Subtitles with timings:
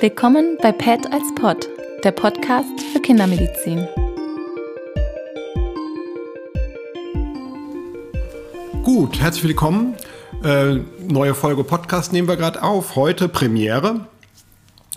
[0.00, 1.68] Willkommen bei PET als Pod,
[2.04, 3.86] der Podcast für Kindermedizin.
[8.82, 9.94] Gut, herzlich willkommen.
[10.42, 10.76] Äh,
[11.06, 12.96] neue Folge Podcast nehmen wir gerade auf.
[12.96, 14.06] Heute Premiere.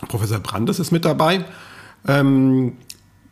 [0.07, 1.43] Professor Brandes ist mit dabei.
[2.07, 2.77] Ähm,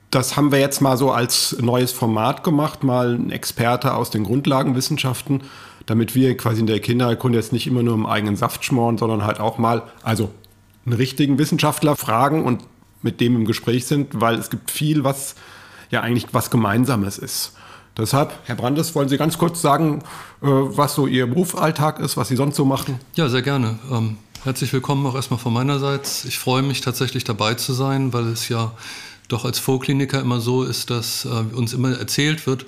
[0.09, 4.25] das haben wir jetzt mal so als neues Format gemacht, mal ein Experte aus den
[4.25, 5.43] Grundlagenwissenschaften,
[5.85, 9.23] damit wir quasi in der Kinderkunde jetzt nicht immer nur im eigenen Saft schmoren, sondern
[9.23, 10.31] halt auch mal, also
[10.85, 12.63] einen richtigen Wissenschaftler fragen und
[13.01, 15.35] mit dem im Gespräch sind, weil es gibt viel, was
[15.89, 17.53] ja eigentlich was Gemeinsames ist.
[17.97, 19.99] Deshalb, Herr Brandes, wollen Sie ganz kurz sagen,
[20.41, 22.99] äh, was so Ihr Berufsalltag ist, was Sie sonst so machen?
[23.15, 23.79] Ja, sehr gerne.
[23.91, 26.23] Ähm, herzlich willkommen auch erstmal von meinerseits.
[26.23, 28.71] Ich freue mich tatsächlich dabei zu sein, weil es ja
[29.27, 32.65] doch als Vorkliniker immer so ist, dass äh, uns immer erzählt wird,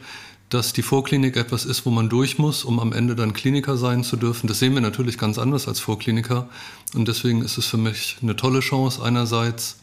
[0.53, 4.03] dass die Vorklinik etwas ist, wo man durch muss, um am Ende dann Kliniker sein
[4.03, 4.47] zu dürfen.
[4.47, 6.47] Das sehen wir natürlich ganz anders als Vorkliniker.
[6.93, 9.77] Und deswegen ist es für mich eine tolle Chance, einerseits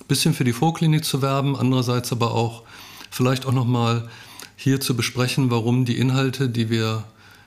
[0.00, 2.64] ein bisschen für die Vorklinik zu werben, andererseits aber auch
[3.10, 4.08] vielleicht auch nochmal
[4.56, 7.04] hier zu besprechen, warum die Inhalte, die wir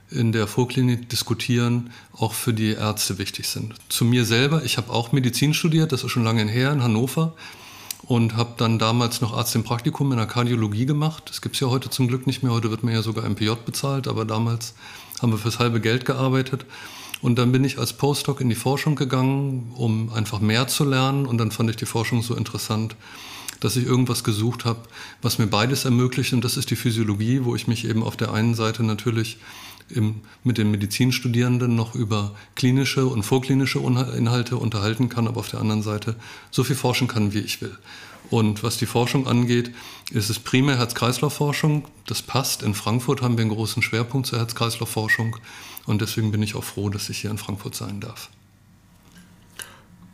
[0.09, 3.75] in der Vorklinik diskutieren, auch für die Ärzte wichtig sind.
[3.89, 7.33] Zu mir selber, ich habe auch Medizin studiert, das ist schon lange her in Hannover
[8.03, 11.23] und habe dann damals noch Arzt im Praktikum in der Kardiologie gemacht.
[11.27, 12.52] Das gibt es ja heute zum Glück nicht mehr.
[12.52, 14.73] Heute wird mir ja sogar MPJ bezahlt, aber damals
[15.21, 16.66] haben wir fürs halbe Geld gearbeitet.
[17.21, 21.27] Und dann bin ich als Postdoc in die Forschung gegangen, um einfach mehr zu lernen.
[21.27, 22.95] Und dann fand ich die Forschung so interessant,
[23.59, 24.80] dass ich irgendwas gesucht habe,
[25.21, 26.33] was mir beides ermöglicht.
[26.33, 29.38] Und das ist die Physiologie, wo ich mich eben auf der einen Seite natürlich
[29.95, 35.59] im, mit den Medizinstudierenden noch über klinische und vorklinische Inhalte unterhalten kann, aber auf der
[35.59, 36.16] anderen Seite
[36.50, 37.78] so viel forschen kann, wie ich will.
[38.30, 39.72] Und was die Forschung angeht,
[40.09, 41.86] ist es primär Herz-Kreislauf-Forschung.
[42.08, 42.64] Das passt.
[42.64, 45.36] In Frankfurt haben wir einen großen Schwerpunkt zur Herz-Kreislauf-Forschung.
[45.86, 48.30] Und deswegen bin ich auch froh, dass ich hier in Frankfurt sein darf.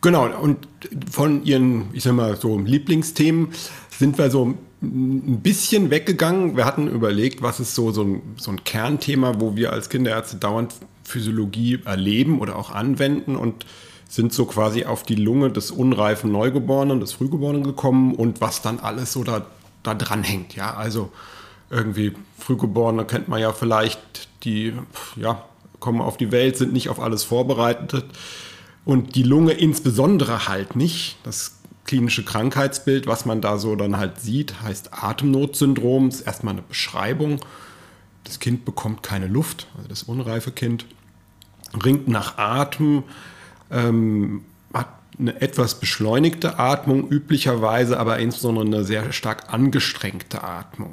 [0.00, 0.68] Genau, und
[1.10, 3.48] von Ihren, ich sag mal, so Lieblingsthemen
[3.90, 6.56] sind wir so ein bisschen weggegangen.
[6.56, 10.36] Wir hatten überlegt, was ist so, so, ein, so ein Kernthema, wo wir als Kinderärzte
[10.36, 13.66] dauernd Physiologie erleben oder auch anwenden und
[14.08, 18.78] sind so quasi auf die Lunge des unreifen Neugeborenen, des Frühgeborenen gekommen und was dann
[18.78, 19.46] alles so da,
[19.82, 20.54] da dran hängt.
[20.54, 21.10] Ja, also
[21.70, 24.72] irgendwie Frühgeborene kennt man ja vielleicht, die
[25.16, 25.44] ja,
[25.80, 28.06] kommen auf die Welt, sind nicht auf alles vorbereitet
[28.84, 31.18] und die Lunge insbesondere halt nicht.
[31.24, 31.57] Das
[31.88, 36.10] klinische Krankheitsbild, was man da so dann halt sieht, heißt Atemnotsyndrom.
[36.10, 37.40] Das ist erstmal eine Beschreibung.
[38.24, 40.84] Das Kind bekommt keine Luft, also das unreife Kind,
[41.82, 43.04] ringt nach Atem,
[43.70, 44.44] ähm,
[44.74, 44.88] hat
[45.18, 50.92] eine etwas beschleunigte Atmung, üblicherweise aber insbesondere eine sehr stark angestrengte Atmung.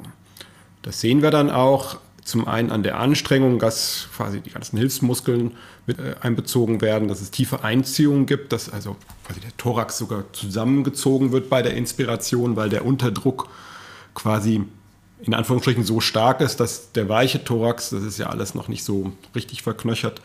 [0.80, 5.52] Das sehen wir dann auch zum einen an der Anstrengung, dass quasi die ganzen Hilfsmuskeln
[5.86, 10.24] mit äh, einbezogen werden, dass es tiefe Einziehungen gibt, dass also quasi der Thorax sogar
[10.32, 13.48] zusammengezogen wird bei der Inspiration, weil der Unterdruck
[14.14, 14.64] quasi
[15.20, 18.84] in Anführungsstrichen so stark ist, dass der weiche Thorax, das ist ja alles noch nicht
[18.84, 20.20] so richtig verknöchert,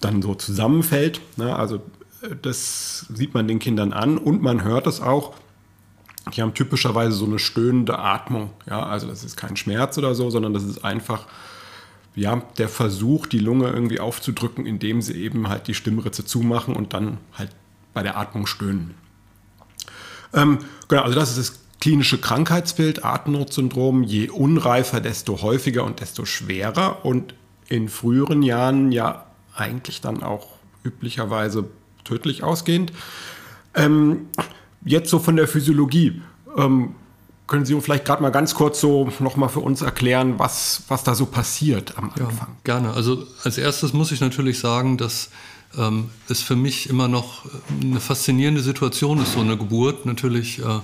[0.00, 1.20] dann so zusammenfällt.
[1.36, 1.56] Ne?
[1.56, 1.76] Also
[2.22, 5.34] äh, das sieht man den Kindern an und man hört es auch,
[6.36, 8.50] die haben typischerweise so eine stöhnende Atmung.
[8.68, 11.26] Ja, also das ist kein Schmerz oder so, sondern das ist einfach
[12.14, 16.92] ja, der Versuch, die Lunge irgendwie aufzudrücken, indem sie eben halt die Stimmritze zumachen und
[16.92, 17.50] dann halt
[17.92, 18.94] bei der Atmung stöhnen.
[20.34, 20.58] Ähm,
[20.88, 24.02] genau, also das ist das klinische Krankheitsbild, Atemnotsyndrom.
[24.02, 27.04] Je unreifer, desto häufiger und desto schwerer.
[27.04, 27.34] Und
[27.68, 30.48] in früheren Jahren ja eigentlich dann auch
[30.84, 31.68] üblicherweise
[32.04, 32.92] tödlich ausgehend.
[33.74, 34.28] Ähm,
[34.84, 36.22] Jetzt so von der Physiologie.
[36.56, 36.94] Ähm,
[37.46, 41.14] können Sie vielleicht gerade mal ganz kurz so nochmal für uns erklären, was, was da
[41.14, 42.48] so passiert am Anfang?
[42.48, 42.92] Ja, gerne.
[42.94, 45.30] Also als erstes muss ich natürlich sagen, dass
[45.78, 47.44] ähm, es für mich immer noch
[47.80, 50.06] eine faszinierende Situation ist, so eine Geburt.
[50.06, 50.80] Natürlich äh,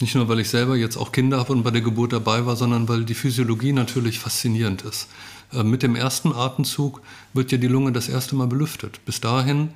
[0.00, 2.56] nicht nur, weil ich selber jetzt auch Kinder habe und bei der Geburt dabei war,
[2.56, 5.08] sondern weil die Physiologie natürlich faszinierend ist.
[5.52, 7.00] Äh, mit dem ersten Atemzug
[7.32, 9.04] wird ja die Lunge das erste Mal belüftet.
[9.04, 9.70] Bis dahin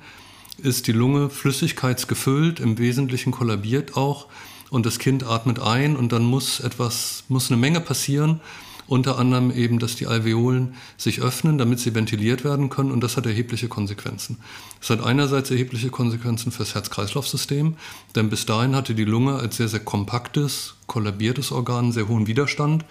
[0.57, 4.27] ist die Lunge flüssigkeitsgefüllt, im Wesentlichen kollabiert auch
[4.69, 8.41] und das Kind atmet ein und dann muss etwas, muss eine Menge passieren,
[8.89, 13.17] unter anderem eben, dass die Alveolen sich öffnen, damit sie ventiliert werden können und das
[13.17, 14.37] hat erhebliche Konsequenzen.
[14.81, 17.75] Es hat einerseits erhebliche Konsequenzen fürs Herz-Kreislauf-System,
[18.15, 22.83] denn bis dahin hatte die Lunge als sehr, sehr kompaktes, kollabiertes Organ sehr hohen Widerstand.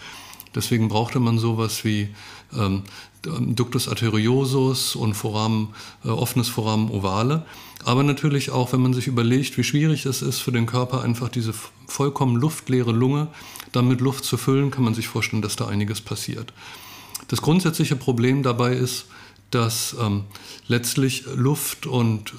[0.54, 2.08] Deswegen brauchte man sowas wie
[2.56, 2.82] ähm,
[3.22, 5.74] Ductus arteriosus und Foramen,
[6.04, 7.44] äh, offenes Foramen ovale.
[7.84, 11.28] Aber natürlich auch, wenn man sich überlegt, wie schwierig es ist für den Körper, einfach
[11.28, 11.54] diese
[11.86, 13.28] vollkommen luftleere Lunge
[13.72, 16.52] dann mit Luft zu füllen, kann man sich vorstellen, dass da einiges passiert.
[17.28, 19.06] Das grundsätzliche Problem dabei ist,
[19.50, 20.24] dass ähm,
[20.66, 22.34] letztlich Luft und äh,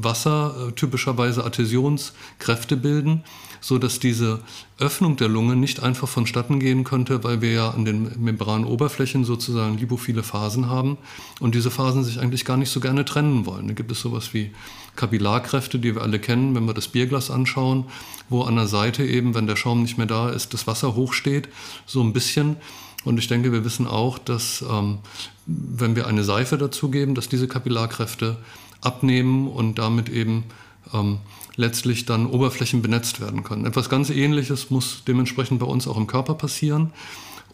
[0.00, 3.24] Wasser äh, typischerweise Adhäsionskräfte bilden,
[3.60, 4.40] so dass diese
[4.78, 9.78] Öffnung der Lunge nicht einfach vonstatten gehen könnte, weil wir ja an den Membranoberflächen sozusagen
[9.78, 10.98] lipophile Phasen haben
[11.40, 13.68] und diese Phasen sich eigentlich gar nicht so gerne trennen wollen.
[13.68, 14.50] Da gibt es sowas wie
[14.96, 17.84] Kapillarkräfte, die wir alle kennen, wenn wir das Bierglas anschauen,
[18.28, 21.48] wo an der Seite eben, wenn der Schaum nicht mehr da ist, das Wasser hochsteht,
[21.86, 22.56] so ein bisschen.
[23.04, 24.98] Und ich denke, wir wissen auch, dass ähm,
[25.46, 28.36] wenn wir eine Seife dazugeben, dass diese Kapillarkräfte
[28.82, 30.44] abnehmen und damit eben
[30.92, 31.18] ähm,
[31.56, 33.66] letztlich dann Oberflächen benetzt werden können.
[33.66, 36.92] Etwas ganz Ähnliches muss dementsprechend bei uns auch im Körper passieren.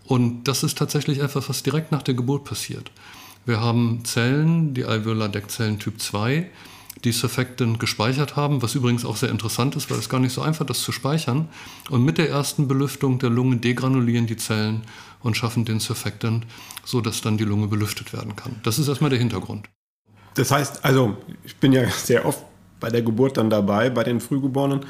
[0.05, 2.91] Und das ist tatsächlich etwas, was direkt nach der Geburt passiert.
[3.45, 6.49] Wir haben Zellen, die Alveolardeckzellen Typ 2,
[7.05, 10.43] die Surfactant gespeichert haben, was übrigens auch sehr interessant ist, weil es gar nicht so
[10.43, 11.49] einfach ist, das zu speichern.
[11.91, 14.83] Und mit der ersten Belüftung der Lunge degranulieren die Zellen
[15.21, 16.47] und schaffen den Surfactant,
[16.85, 18.57] sodass dann die Lunge belüftet werden kann.
[18.63, 19.69] Das ist erstmal der Hintergrund.
[20.35, 22.46] Das heißt, also ich bin ja sehr oft
[22.81, 24.81] bei der Geburt dann dabei, bei den Frühgeborenen,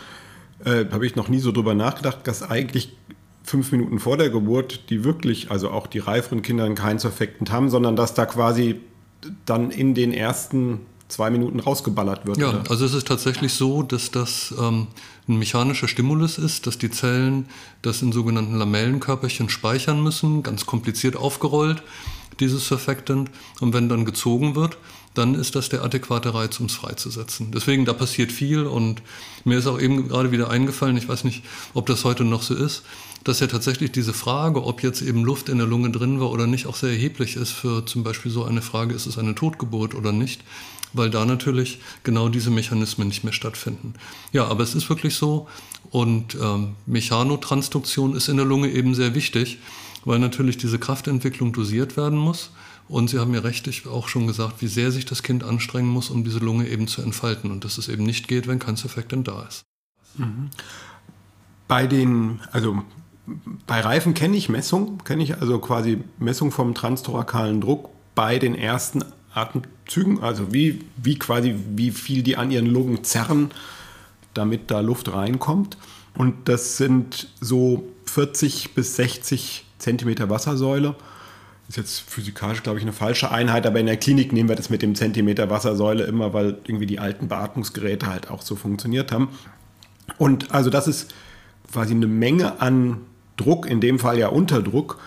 [0.65, 2.97] äh, habe ich noch nie so drüber nachgedacht, dass eigentlich
[3.43, 7.71] fünf Minuten vor der Geburt die wirklich, also auch die reiferen Kinder keinen Surfactant haben,
[7.71, 8.81] sondern dass da quasi
[9.45, 12.39] dann in den ersten zwei Minuten rausgeballert wird.
[12.39, 12.65] Ja, oder?
[12.69, 14.89] also es ist tatsächlich so, dass das ähm,
[15.29, 17.47] ein mechanischer Stimulus ist, dass die Zellen
[17.83, 21.83] das in sogenannten Lamellenkörperchen speichern müssen, ganz kompliziert aufgerollt,
[22.41, 23.31] dieses Surfactant.
[23.61, 24.77] Und wenn dann gezogen wird,
[25.17, 27.51] dann ist das der adäquate Reiz, um es freizusetzen.
[27.53, 29.03] Deswegen, da passiert viel und
[29.45, 31.43] mir ist auch eben gerade wieder eingefallen, ich weiß nicht,
[31.75, 32.83] ob das heute noch so ist,
[33.25, 36.47] dass ja tatsächlich diese Frage, ob jetzt eben Luft in der Lunge drin war oder
[36.47, 39.95] nicht, auch sehr erheblich ist für zum Beispiel so eine Frage, ist es eine Totgeburt
[39.95, 40.43] oder nicht
[40.93, 43.95] weil da natürlich genau diese Mechanismen nicht mehr stattfinden.
[44.33, 45.49] Ja, aber es ist wirklich so
[45.91, 49.59] und ähm, Mechanotransduktion ist in der Lunge eben sehr wichtig,
[50.05, 52.51] weil natürlich diese Kraftentwicklung dosiert werden muss.
[52.89, 56.11] Und Sie haben ja rechtlich auch schon gesagt, wie sehr sich das Kind anstrengen muss,
[56.11, 59.27] um diese Lunge eben zu entfalten und dass es eben nicht geht, wenn kein Surfactant
[59.27, 59.65] da ist.
[60.17, 60.51] Mhm.
[61.67, 62.83] Bei den, also
[63.67, 68.55] bei Reifen kenne ich Messung, kenne ich also quasi Messung vom transtorakalen Druck bei den
[68.55, 69.05] ersten
[69.35, 73.51] Atemzügen, also wie, wie quasi, wie viel die an ihren Lungen zerren,
[74.33, 75.77] damit da Luft reinkommt.
[76.17, 80.95] Und das sind so 40 bis 60 Zentimeter Wassersäule.
[81.69, 84.71] Ist jetzt physikalisch, glaube ich, eine falsche Einheit, aber in der Klinik nehmen wir das
[84.71, 89.31] mit dem Zentimeter Wassersäule immer, weil irgendwie die alten Beatmungsgeräte halt auch so funktioniert haben.
[90.19, 91.13] Und also das ist
[91.73, 92.99] quasi eine Menge an
[93.37, 94.99] Druck, in dem Fall ja Unterdruck,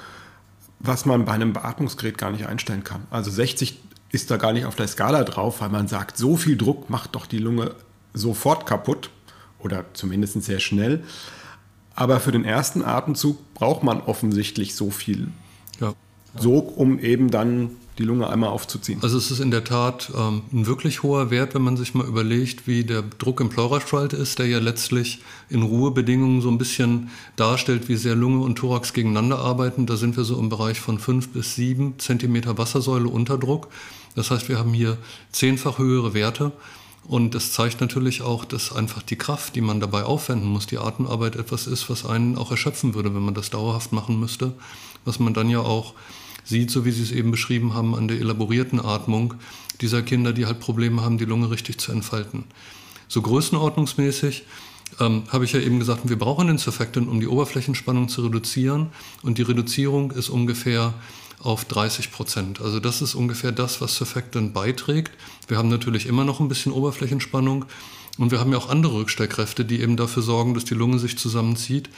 [0.79, 3.03] was man bei einem Beatmungsgerät gar nicht einstellen kann.
[3.09, 3.79] Also 60
[4.11, 7.15] ist da gar nicht auf der Skala drauf, weil man sagt, so viel Druck macht
[7.15, 7.75] doch die Lunge
[8.13, 9.09] sofort kaputt
[9.59, 11.03] oder zumindest sehr schnell.
[11.95, 15.27] Aber für den ersten Atemzug braucht man offensichtlich so viel.
[15.79, 15.93] Ja.
[16.37, 18.99] So, um eben dann die Lunge einmal aufzuziehen.
[19.01, 22.07] Also es ist in der Tat ähm, ein wirklich hoher Wert, wenn man sich mal
[22.07, 27.09] überlegt, wie der Druck im Pleuraspalt ist, der ja letztlich in Ruhebedingungen so ein bisschen
[27.35, 29.85] darstellt, wie sehr Lunge und Thorax gegeneinander arbeiten.
[29.85, 33.67] Da sind wir so im Bereich von 5 bis 7 Zentimeter Wassersäule Unterdruck.
[34.15, 34.97] Das heißt, wir haben hier
[35.33, 36.53] zehnfach höhere Werte.
[37.03, 40.77] Und das zeigt natürlich auch, dass einfach die Kraft, die man dabei aufwenden muss, die
[40.77, 44.53] Atemarbeit etwas ist, was einen auch erschöpfen würde, wenn man das dauerhaft machen müsste.
[45.05, 45.95] Was man dann ja auch
[46.49, 49.35] sieht, so wie Sie es eben beschrieben haben, an der elaborierten Atmung
[49.81, 52.43] dieser Kinder, die halt Probleme haben, die Lunge richtig zu entfalten.
[53.07, 54.43] So größenordnungsmäßig
[54.99, 58.87] ähm, habe ich ja eben gesagt, wir brauchen den Surfactant, um die Oberflächenspannung zu reduzieren.
[59.21, 60.93] Und die Reduzierung ist ungefähr
[61.39, 62.61] auf 30 Prozent.
[62.61, 65.11] Also das ist ungefähr das, was Surfactant beiträgt.
[65.47, 67.65] Wir haben natürlich immer noch ein bisschen Oberflächenspannung
[68.17, 71.17] und wir haben ja auch andere Rückstellkräfte, die eben dafür sorgen, dass die Lunge sich
[71.17, 71.89] zusammenzieht.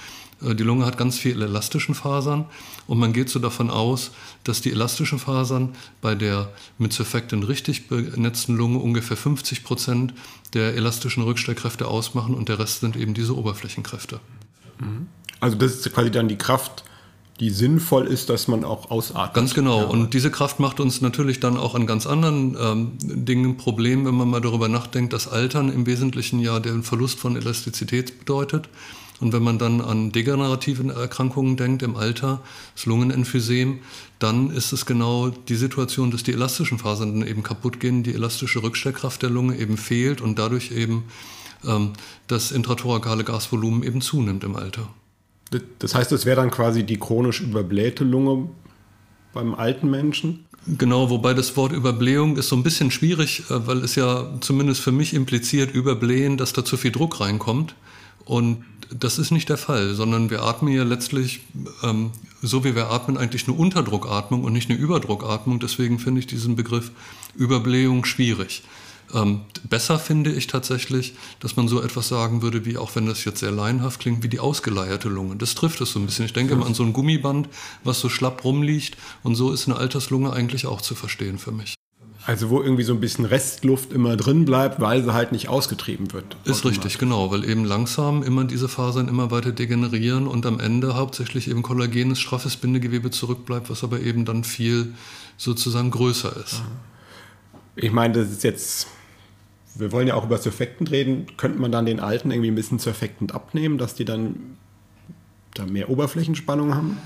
[0.44, 2.46] Äh, die Lunge hat ganz viele elastischen Fasern
[2.88, 4.12] und man geht so davon aus,
[4.44, 10.14] dass die elastischen Fasern bei der mit Surfactant richtig benetzten Lunge ungefähr 50 Prozent
[10.54, 14.20] der elastischen Rückstellkräfte ausmachen und der Rest sind eben diese Oberflächenkräfte.
[15.40, 16.84] Also das ist quasi dann die Kraft,
[17.40, 19.34] die sinnvoll ist, dass man auch ausatmet.
[19.34, 19.80] Ganz genau.
[19.80, 19.88] Ja.
[19.88, 24.06] Und diese Kraft macht uns natürlich dann auch an ganz anderen ähm, Dingen ein Problem,
[24.06, 28.70] wenn man mal darüber nachdenkt, dass Altern im Wesentlichen ja den Verlust von Elastizität bedeutet.
[29.22, 32.42] Und wenn man dann an degenerative Erkrankungen denkt im Alter,
[32.76, 33.80] das Lungenemphysem,
[34.20, 38.14] dann ist es genau die Situation, dass die elastischen Fasern dann eben kaputt gehen, die
[38.14, 41.06] elastische Rückstellkraft der Lunge eben fehlt und dadurch eben
[41.66, 41.94] ähm,
[42.28, 44.88] das intratorakale Gasvolumen eben zunimmt im Alter.
[45.80, 48.50] Das heißt, es wäre dann quasi die chronisch überblähte Lunge
[49.34, 50.46] beim alten Menschen?
[50.68, 54.82] Genau, wobei das Wort Überblähung ist so ein bisschen schwierig, äh, weil es ja zumindest
[54.82, 57.76] für mich impliziert, überblähen, dass da zu viel Druck reinkommt.
[58.26, 61.42] Und das ist nicht der Fall, sondern wir atmen ja letztlich,
[61.84, 62.12] ähm,
[62.42, 65.60] so wie wir atmen, eigentlich eine Unterdruckatmung und nicht eine Überdruckatmung.
[65.60, 66.92] Deswegen finde ich diesen Begriff
[67.36, 68.64] Überblähung schwierig.
[69.14, 73.26] Ähm, besser finde ich tatsächlich, dass man so etwas sagen würde, wie auch wenn das
[73.26, 75.36] jetzt sehr laienhaft klingt, wie die ausgeleierte Lunge.
[75.36, 76.26] Das trifft es so ein bisschen.
[76.26, 77.50] Ich denke immer an so ein Gummiband,
[77.84, 78.98] was so schlapp rumliegt.
[79.24, 81.76] Und so ist eine Alterslunge eigentlich auch zu verstehen für mich.
[82.26, 86.14] Also wo irgendwie so ein bisschen Restluft immer drin bleibt, weil sie halt nicht ausgetrieben
[86.14, 86.38] wird.
[86.46, 90.96] Ist richtig, genau, weil eben langsam immer diese Fasern immer weiter degenerieren und am Ende
[90.96, 94.94] hauptsächlich eben kollagenes, straffes Bindegewebe zurückbleibt, was aber eben dann viel
[95.38, 96.62] sozusagen größer ist.
[97.76, 98.88] Ich meine, das ist jetzt,
[99.76, 102.78] wir wollen ja auch über Surfactant reden, könnte man dann den alten irgendwie ein bisschen
[102.78, 104.58] Surfactant abnehmen, dass die dann
[105.56, 106.98] da mehr Oberflächenspannung haben?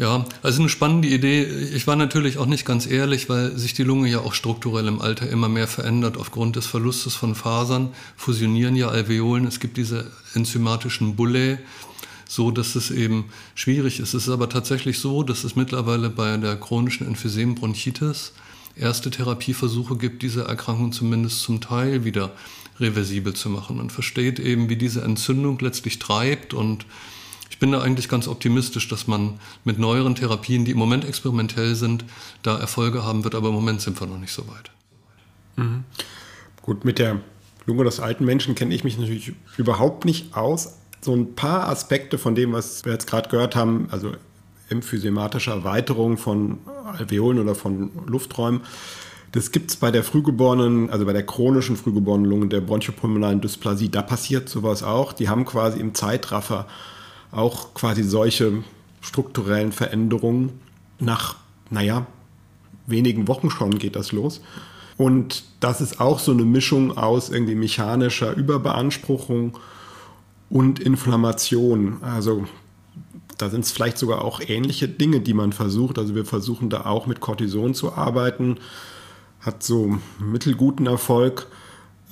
[0.00, 1.44] Ja, also eine spannende Idee.
[1.44, 5.02] Ich war natürlich auch nicht ganz ehrlich, weil sich die Lunge ja auch strukturell im
[5.02, 6.16] Alter immer mehr verändert.
[6.16, 9.46] Aufgrund des Verlustes von Fasern fusionieren ja Alveolen.
[9.46, 11.58] Es gibt diese enzymatischen Bullae,
[12.26, 14.14] so dass es eben schwierig ist.
[14.14, 18.32] Es ist aber tatsächlich so, dass es mittlerweile bei der chronischen Emphysem-Bronchitis
[18.76, 22.32] erste Therapieversuche gibt, diese Erkrankung zumindest zum Teil wieder
[22.78, 23.76] reversibel zu machen.
[23.76, 26.86] Man versteht eben, wie diese Entzündung letztlich treibt und
[27.60, 32.04] bin da eigentlich ganz optimistisch, dass man mit neueren Therapien, die im Moment experimentell sind,
[32.42, 33.36] da Erfolge haben wird.
[33.36, 34.70] Aber im Moment sind wir noch nicht so weit.
[35.56, 35.84] Mhm.
[36.62, 37.20] Gut, mit der
[37.66, 40.78] Lunge des alten Menschen kenne ich mich natürlich überhaupt nicht aus.
[41.00, 44.12] So ein paar Aspekte von dem, was wir jetzt gerade gehört haben, also
[44.68, 46.58] emphysematische Erweiterung von
[46.98, 48.62] Alveolen oder von Lufträumen,
[49.32, 53.88] das gibt es bei der frühgeborenen, also bei der chronischen frühgeborenen Lunge, der bronchopulmonalen Dysplasie.
[53.88, 55.12] Da passiert sowas auch.
[55.12, 56.66] Die haben quasi im Zeitraffer
[57.32, 58.64] auch quasi solche
[59.00, 60.60] strukturellen Veränderungen
[60.98, 61.36] nach,
[61.70, 62.06] naja,
[62.86, 64.40] wenigen Wochen schon geht das los.
[64.96, 69.56] Und das ist auch so eine Mischung aus irgendwie mechanischer Überbeanspruchung
[70.50, 72.02] und Inflammation.
[72.02, 72.44] Also
[73.38, 75.98] da sind es vielleicht sogar auch ähnliche Dinge, die man versucht.
[75.98, 78.58] Also wir versuchen da auch mit Cortison zu arbeiten,
[79.40, 81.46] hat so mittelguten Erfolg.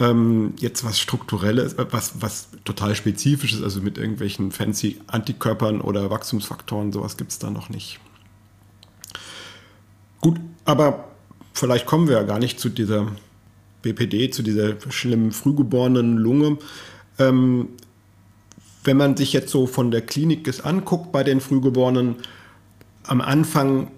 [0.01, 6.93] Ähm, jetzt was Strukturelles, was, was total Spezifisches, also mit irgendwelchen fancy Antikörpern oder Wachstumsfaktoren,
[6.93, 7.99] sowas gibt es da noch nicht.
[10.21, 11.09] Gut, aber
[11.53, 13.09] vielleicht kommen wir ja gar nicht zu dieser
[13.83, 16.59] BPD, zu dieser schlimmen frühgeborenen Lunge.
[17.19, 17.71] Ähm,
[18.85, 22.17] wenn man sich jetzt so von der Klinik das anguckt bei den Frühgeborenen,
[23.05, 23.91] am Anfang,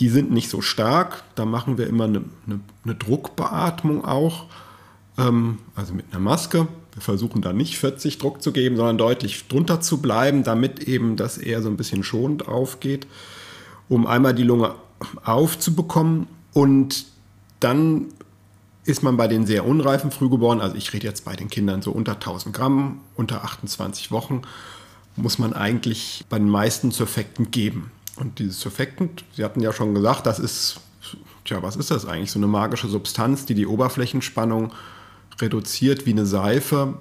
[0.00, 1.22] die sind nicht so stark.
[1.34, 4.46] Da machen wir immer eine, eine, eine Druckbeatmung auch
[5.18, 6.68] ähm, also mit einer Maske.
[6.92, 11.16] Wir versuchen da nicht 40 Druck zu geben, sondern deutlich drunter zu bleiben, damit eben
[11.16, 13.06] das eher so ein bisschen schonend aufgeht,
[13.88, 14.74] um einmal die Lunge
[15.24, 16.26] aufzubekommen.
[16.52, 17.06] Und
[17.60, 18.06] dann
[18.84, 21.90] ist man bei den sehr unreifen Frühgeborenen, also ich rede jetzt bei den Kindern so
[21.90, 24.42] unter 1000 Gramm, unter 28 Wochen,
[25.16, 27.90] muss man eigentlich bei den meisten Surfactant geben.
[28.16, 30.80] Und dieses Surfactant, Sie hatten ja schon gesagt, das ist,
[31.44, 32.30] tja, was ist das eigentlich?
[32.30, 34.72] So eine magische Substanz, die die Oberflächenspannung
[35.40, 36.94] reduziert wie eine Seife.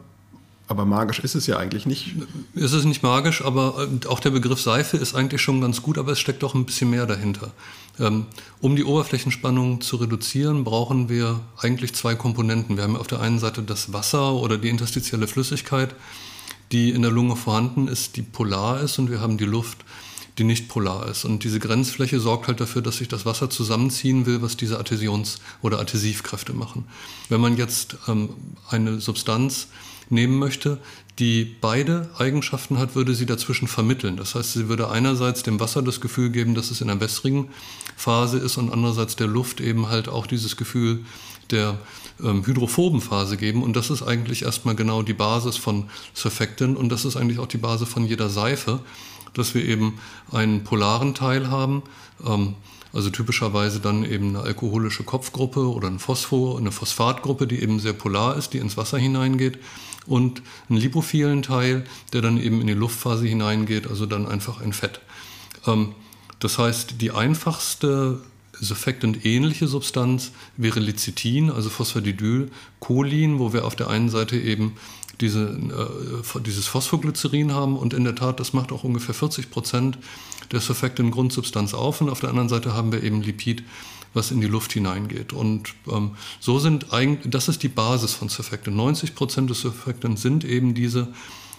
[0.67, 2.15] Aber magisch ist es ja eigentlich nicht.
[2.55, 5.97] Es ist nicht magisch, aber äh, auch der Begriff Seife ist eigentlich schon ganz gut,
[5.97, 7.51] aber es steckt doch ein bisschen mehr dahinter.
[7.99, 8.27] Ähm,
[8.61, 12.77] um die Oberflächenspannung zu reduzieren, brauchen wir eigentlich zwei Komponenten.
[12.77, 15.93] Wir haben auf der einen Seite das Wasser oder die interstitielle Flüssigkeit,
[16.71, 19.79] die in der Lunge vorhanden ist, die polar ist, und wir haben die Luft,
[20.37, 21.25] die nicht polar ist.
[21.25, 25.39] Und diese Grenzfläche sorgt halt dafür, dass sich das Wasser zusammenziehen will, was diese Adhäsions-
[25.61, 26.85] oder Adhäsivkräfte machen.
[27.29, 28.29] Wenn man jetzt ähm,
[28.69, 29.67] eine Substanz
[30.09, 30.79] nehmen möchte,
[31.19, 34.17] die beide Eigenschaften hat, würde sie dazwischen vermitteln.
[34.17, 37.49] Das heißt, sie würde einerseits dem Wasser das Gefühl geben, dass es in einer wässrigen
[37.95, 41.05] Phase ist und andererseits der Luft eben halt auch dieses Gefühl
[41.51, 41.77] der
[42.23, 43.61] ähm, hydrophoben Phase geben.
[43.61, 47.47] Und das ist eigentlich erstmal genau die Basis von Surfactant und das ist eigentlich auch
[47.47, 48.79] die Basis von jeder Seife
[49.33, 49.99] dass wir eben
[50.31, 51.83] einen polaren Teil haben,
[52.25, 52.55] ähm,
[52.93, 57.93] also typischerweise dann eben eine alkoholische Kopfgruppe oder ein Phosphor, eine Phosphatgruppe, die eben sehr
[57.93, 59.57] polar ist, die ins Wasser hineingeht
[60.05, 64.73] und einen lipophilen Teil, der dann eben in die Luftphase hineingeht, also dann einfach ein
[64.73, 65.01] Fett.
[65.65, 65.93] Ähm,
[66.39, 68.21] das heißt, die einfachste
[68.59, 74.75] Surfactant-ähnliche Substanz wäre Lecithin, also Phosphadidyl, Cholin, wo wir auf der einen Seite eben
[75.23, 75.45] diese,
[76.35, 79.97] äh, dieses Phosphoglycerin haben und in der Tat, das macht auch ungefähr 40 Prozent
[80.51, 83.63] der Surfactant-Grundsubstanz auf und auf der anderen Seite haben wir eben Lipid,
[84.13, 85.33] was in die Luft hineingeht.
[85.33, 88.75] Und ähm, so sind eigentlich, das ist die Basis von Surfactant.
[88.75, 91.07] 90 Prozent des Surfactants sind eben diese,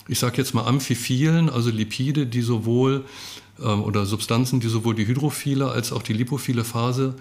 [0.06, 3.04] ich sage jetzt mal amphiphilen, also Lipide, die sowohl
[3.60, 7.14] ähm, oder Substanzen, die sowohl die hydrophile als auch die lipophile Phase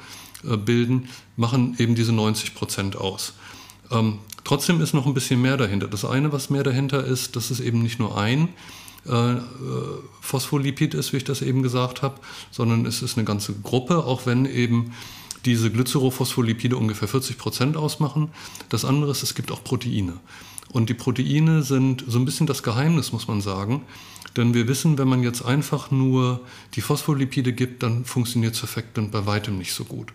[0.47, 3.33] äh, bilden, machen eben diese 90 Prozent aus.
[3.93, 5.87] Ähm, trotzdem ist noch ein bisschen mehr dahinter.
[5.87, 8.49] Das eine, was mehr dahinter ist, dass es eben nicht nur ein
[9.05, 9.41] äh, äh,
[10.21, 12.19] Phospholipid ist, wie ich das eben gesagt habe,
[12.51, 14.93] sondern es ist eine ganze Gruppe, auch wenn eben
[15.45, 18.29] diese Glycerophospholipide ungefähr 40 Prozent ausmachen.
[18.69, 20.13] Das andere ist, es gibt auch Proteine.
[20.71, 23.83] Und die Proteine sind so ein bisschen das Geheimnis, muss man sagen.
[24.37, 26.39] Denn wir wissen, wenn man jetzt einfach nur
[26.75, 30.13] die Phospholipide gibt, dann funktioniert Surfactant bei weitem nicht so gut.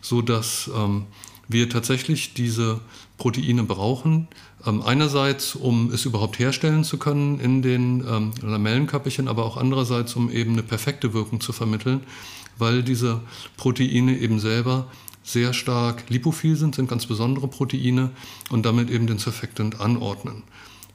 [0.00, 1.06] So dass ähm,
[1.48, 2.80] wir tatsächlich diese
[3.18, 4.28] Proteine brauchen.
[4.64, 10.16] Ähm, einerseits, um es überhaupt herstellen zu können in den ähm, Lamellenkörperchen, aber auch andererseits,
[10.16, 12.00] um eben eine perfekte Wirkung zu vermitteln,
[12.56, 13.20] weil diese
[13.56, 14.86] Proteine eben selber
[15.22, 18.10] sehr stark lipophil sind, sind ganz besondere Proteine
[18.48, 20.42] und damit eben den Surfactant anordnen.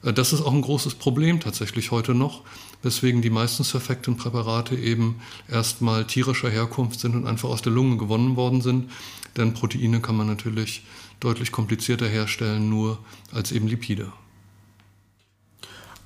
[0.04, 2.42] Äh, das ist auch ein großes Problem tatsächlich heute noch,
[2.82, 5.20] weswegen die meisten Surfactant-Präparate eben
[5.50, 8.90] erstmal tierischer Herkunft sind und einfach aus der Lunge gewonnen worden sind.
[9.36, 10.84] Denn Proteine kann man natürlich
[11.20, 12.98] deutlich komplizierter herstellen, nur
[13.32, 14.12] als eben Lipide.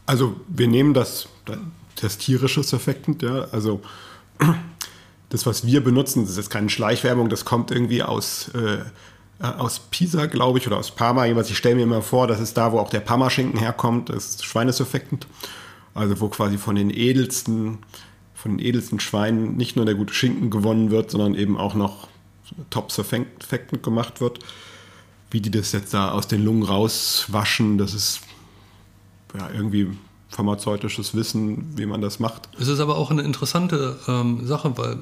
[0.07, 1.29] Also wir nehmen das,
[2.01, 3.83] das tierische Surfactant, ja, also
[5.29, 8.79] das, was wir benutzen, das ist keine Schleichwerbung, das kommt irgendwie aus, äh,
[9.41, 11.25] aus Pisa, glaube ich, oder aus Parma.
[11.25, 14.31] Jeweils, ich stelle mir immer vor, das ist da, wo auch der Parmaschinken herkommt, das
[14.31, 15.27] ist Schweinesurfactant.
[15.95, 17.79] Also wo quasi von den edelsten,
[18.35, 22.09] von den edelsten Schweinen nicht nur der gute Schinken gewonnen wird, sondern eben auch noch
[22.71, 24.41] Top-Surfactant gemacht wird.
[25.31, 28.21] Wie die das jetzt da aus den Lungen rauswaschen, das ist
[29.37, 29.89] ja irgendwie
[30.29, 32.49] pharmazeutisches Wissen, wie man das macht.
[32.59, 34.99] Es ist aber auch eine interessante ähm, Sache, weil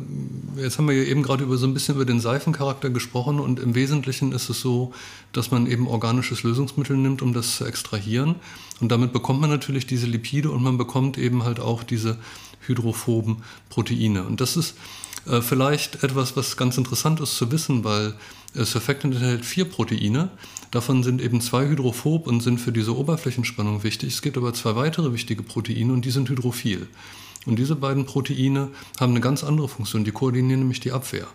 [0.56, 3.58] jetzt haben wir ja eben gerade über so ein bisschen über den Seifencharakter gesprochen und
[3.58, 4.92] im Wesentlichen ist es so,
[5.32, 8.36] dass man eben organisches Lösungsmittel nimmt, um das zu extrahieren
[8.80, 12.18] und damit bekommt man natürlich diese Lipide und man bekommt eben halt auch diese
[12.66, 14.76] hydrophoben Proteine und das ist
[15.26, 18.14] äh, vielleicht etwas, was ganz interessant ist zu wissen, weil
[18.54, 20.30] äh, Surfactant enthält vier Proteine.
[20.70, 24.12] Davon sind eben zwei hydrophob und sind für diese Oberflächenspannung wichtig.
[24.12, 26.88] Es gibt aber zwei weitere wichtige Proteine und die sind hydrophil.
[27.46, 28.68] Und diese beiden Proteine
[28.98, 30.04] haben eine ganz andere Funktion.
[30.04, 31.28] Die koordinieren nämlich die Abwehr.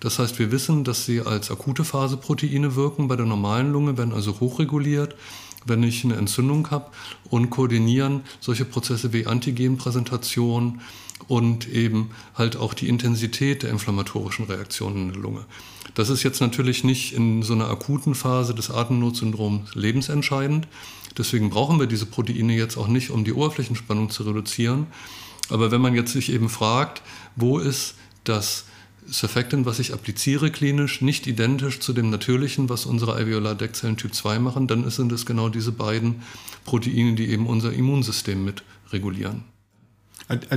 [0.00, 3.06] Das heißt, wir wissen, dass sie als akute Phase Proteine wirken.
[3.06, 5.14] Bei der normalen Lunge werden also hochreguliert,
[5.66, 6.90] wenn ich eine Entzündung habe
[7.28, 10.80] und koordinieren solche Prozesse wie Antigenpräsentation,
[11.28, 15.44] und eben halt auch die Intensität der inflammatorischen Reaktionen in der Lunge.
[15.94, 20.68] Das ist jetzt natürlich nicht in so einer akuten Phase des Atemnotsyndroms lebensentscheidend.
[21.18, 24.86] Deswegen brauchen wir diese Proteine jetzt auch nicht, um die Oberflächenspannung zu reduzieren.
[25.50, 27.02] Aber wenn man jetzt sich eben fragt,
[27.34, 28.66] wo ist das
[29.10, 34.38] Surfactant, was ich appliziere klinisch, nicht identisch zu dem natürlichen, was unsere Alveolar-Deckzellen Typ 2
[34.38, 36.22] machen, dann sind es genau diese beiden
[36.64, 39.44] Proteine, die eben unser Immunsystem mit regulieren.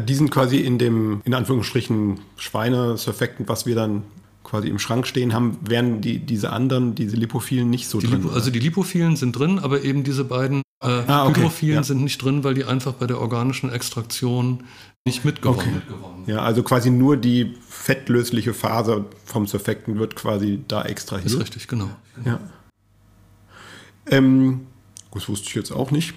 [0.08, 4.04] Die sind quasi in dem, in Anführungsstrichen, Schweine-Surfactant, was wir dann
[4.44, 8.22] quasi im Schrank stehen haben, wären die, diese anderen, diese Lipophilen nicht so die drin.
[8.22, 11.40] Lipo, also die Lipophilen sind drin, aber eben diese beiden äh, ah, okay.
[11.40, 11.84] Hydrophilen ja.
[11.84, 14.64] sind nicht drin, weil die einfach bei der organischen Extraktion
[15.06, 16.32] nicht mitgewonnen okay.
[16.32, 21.28] Ja, also quasi nur die fettlösliche Phase vom Surfactant wird quasi da extrahiert.
[21.28, 21.90] Ist richtig, genau.
[22.24, 22.40] Ja.
[24.08, 24.68] Ähm,
[25.14, 26.14] das wusste ich jetzt auch nicht.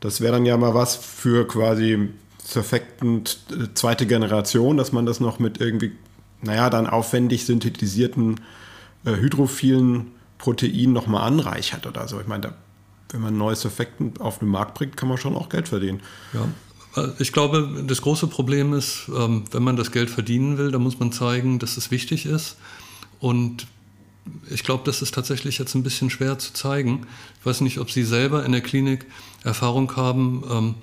[0.00, 2.08] Das wäre dann ja mal was für quasi
[2.42, 5.92] Surfactant äh, zweite Generation, dass man das noch mit irgendwie,
[6.40, 8.40] naja, dann aufwendig synthetisierten
[9.04, 12.20] äh, hydrophilen Proteinen nochmal anreichert oder so.
[12.20, 12.54] Ich meine, da,
[13.12, 16.00] wenn man ein neues Surfactant auf den Markt bringt, kann man schon auch Geld verdienen.
[16.32, 16.48] Ja.
[17.18, 20.98] Ich glaube, das große Problem ist, ähm, wenn man das Geld verdienen will, dann muss
[20.98, 22.56] man zeigen, dass es wichtig ist.
[23.18, 23.66] Und
[24.50, 27.06] ich glaube, das ist tatsächlich jetzt ein bisschen schwer zu zeigen.
[27.40, 29.06] Ich weiß nicht, ob Sie selber in der Klinik
[29.42, 30.74] Erfahrung haben, ähm,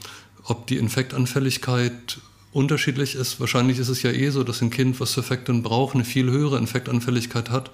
[0.46, 2.20] ob die Infektanfälligkeit
[2.52, 3.40] unterschiedlich ist.
[3.40, 6.58] Wahrscheinlich ist es ja eh so, dass ein Kind, was Surfactant braucht, eine viel höhere
[6.58, 7.70] Infektanfälligkeit hat,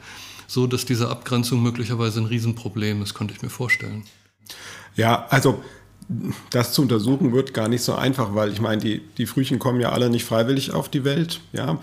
[0.48, 4.04] so dass diese Abgrenzung möglicherweise ein Riesenproblem ist, könnte ich mir vorstellen.
[4.96, 5.62] Ja, also
[6.52, 9.80] das zu untersuchen wird gar nicht so einfach, weil ich meine, die, die Frühchen kommen
[9.80, 11.42] ja alle nicht freiwillig auf die Welt.
[11.52, 11.80] Ja.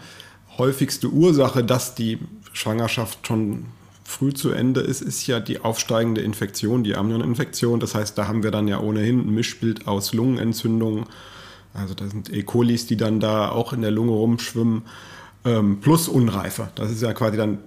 [0.58, 2.18] Häufigste Ursache, dass die
[2.52, 3.66] Schwangerschaft schon
[4.04, 7.80] früh zu Ende ist, ist ja die aufsteigende Infektion, die Amnioninfektion.
[7.80, 11.06] Das heißt, da haben wir dann ja ohnehin ein Mischbild aus Lungenentzündungen.
[11.74, 12.42] Also da sind E.
[12.42, 14.82] colis, die dann da auch in der Lunge rumschwimmen,
[15.44, 16.68] ähm, plus Unreife.
[16.74, 17.58] Das ist ja quasi dann,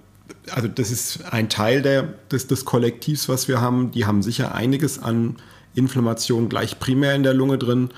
[0.50, 3.90] also das ist ein Teil der, des, des Kollektivs, was wir haben.
[3.90, 5.36] Die haben sicher einiges an
[5.74, 7.90] Inflammation gleich primär in der Lunge drin.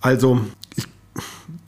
[0.00, 0.40] Also
[0.76, 0.86] ich,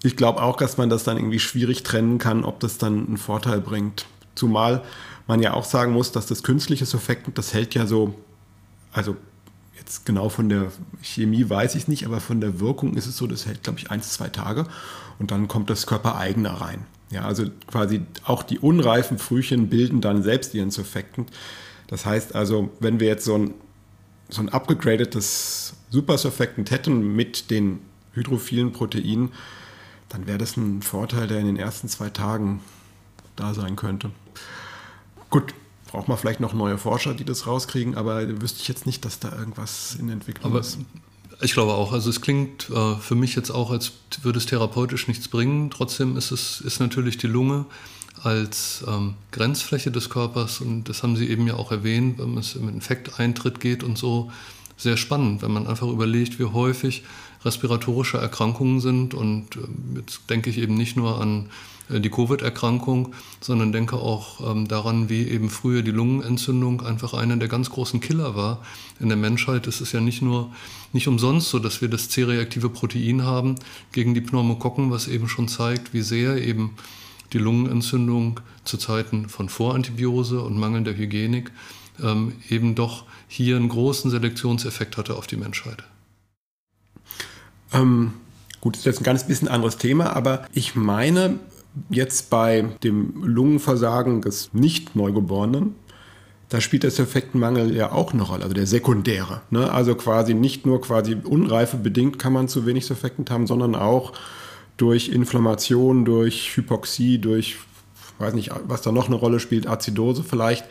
[0.03, 3.17] ich glaube auch, dass man das dann irgendwie schwierig trennen kann, ob das dann einen
[3.17, 4.07] Vorteil bringt.
[4.35, 4.83] Zumal
[5.27, 8.15] man ja auch sagen muss, dass das künstliche Surfactant, das hält ja so,
[8.93, 9.17] also
[9.77, 10.73] jetzt genau von der
[11.03, 13.79] Chemie weiß ich es nicht, aber von der Wirkung ist es so, das hält, glaube
[13.79, 14.67] ich, ein, zwei Tage
[15.19, 16.87] und dann kommt das Körpereigene rein.
[17.11, 21.31] Ja, also quasi auch die unreifen Frühchen bilden dann selbst ihren Surfactant.
[21.87, 23.55] Das heißt also, wenn wir jetzt so ein,
[24.29, 27.81] so ein upgegradetes Super Surfactant hätten mit den
[28.13, 29.33] hydrophilen Proteinen,
[30.11, 32.61] dann wäre das ein Vorteil, der in den ersten zwei Tagen
[33.37, 34.11] da sein könnte.
[35.31, 35.55] Gut,
[35.87, 39.19] braucht man vielleicht noch neue Forscher, die das rauskriegen, aber wüsste ich jetzt nicht, dass
[39.19, 40.79] da irgendwas in Entwicklung aber ist.
[41.41, 41.93] Ich glaube auch.
[41.93, 45.71] Also es klingt äh, für mich jetzt auch, als würde es therapeutisch nichts bringen.
[45.71, 47.67] Trotzdem ist es ist natürlich die Lunge
[48.23, 52.57] als ähm, Grenzfläche des Körpers und das haben Sie eben ja auch erwähnt, wenn es
[52.57, 54.33] im Infekteintritt geht und so,
[54.77, 57.03] sehr spannend, wenn man einfach überlegt, wie häufig
[57.45, 59.61] respiratorische Erkrankungen sind und äh,
[59.97, 61.51] jetzt denke ich eben nicht nur an
[61.91, 67.37] äh, die Covid-Erkrankung, sondern denke auch ähm, daran, wie eben früher die Lungenentzündung einfach einer
[67.37, 68.63] der ganz großen Killer war.
[69.01, 70.53] In der Menschheit ist es ja nicht nur,
[70.93, 73.57] nicht umsonst so, dass wir das C-reaktive Protein haben
[73.93, 76.75] gegen die Pneumokokken, was eben schon zeigt, wie sehr eben
[77.33, 81.51] die Lungenentzündung zu Zeiten von Vorantibiose und mangelnder Hygienik
[82.03, 85.85] ähm, eben doch hier einen großen Selektionseffekt hatte auf die Menschheit.
[87.73, 88.13] Ähm,
[88.61, 91.39] gut, das ist jetzt ein ganz bisschen anderes Thema, aber ich meine,
[91.91, 95.75] jetzt bei dem Lungenversagen des Nicht-Neugeborenen,
[96.49, 99.43] da spielt der Surfektenmangel ja auch eine Rolle, also der sekundäre.
[99.51, 99.71] Ne?
[99.71, 104.13] Also quasi nicht nur quasi Unreife bedingt kann man zu wenig Surfektant haben, sondern auch
[104.79, 107.57] durch Inflammation, durch Hypoxie, durch,
[108.19, 110.65] weiß nicht, was da noch eine Rolle spielt, Azidose vielleicht.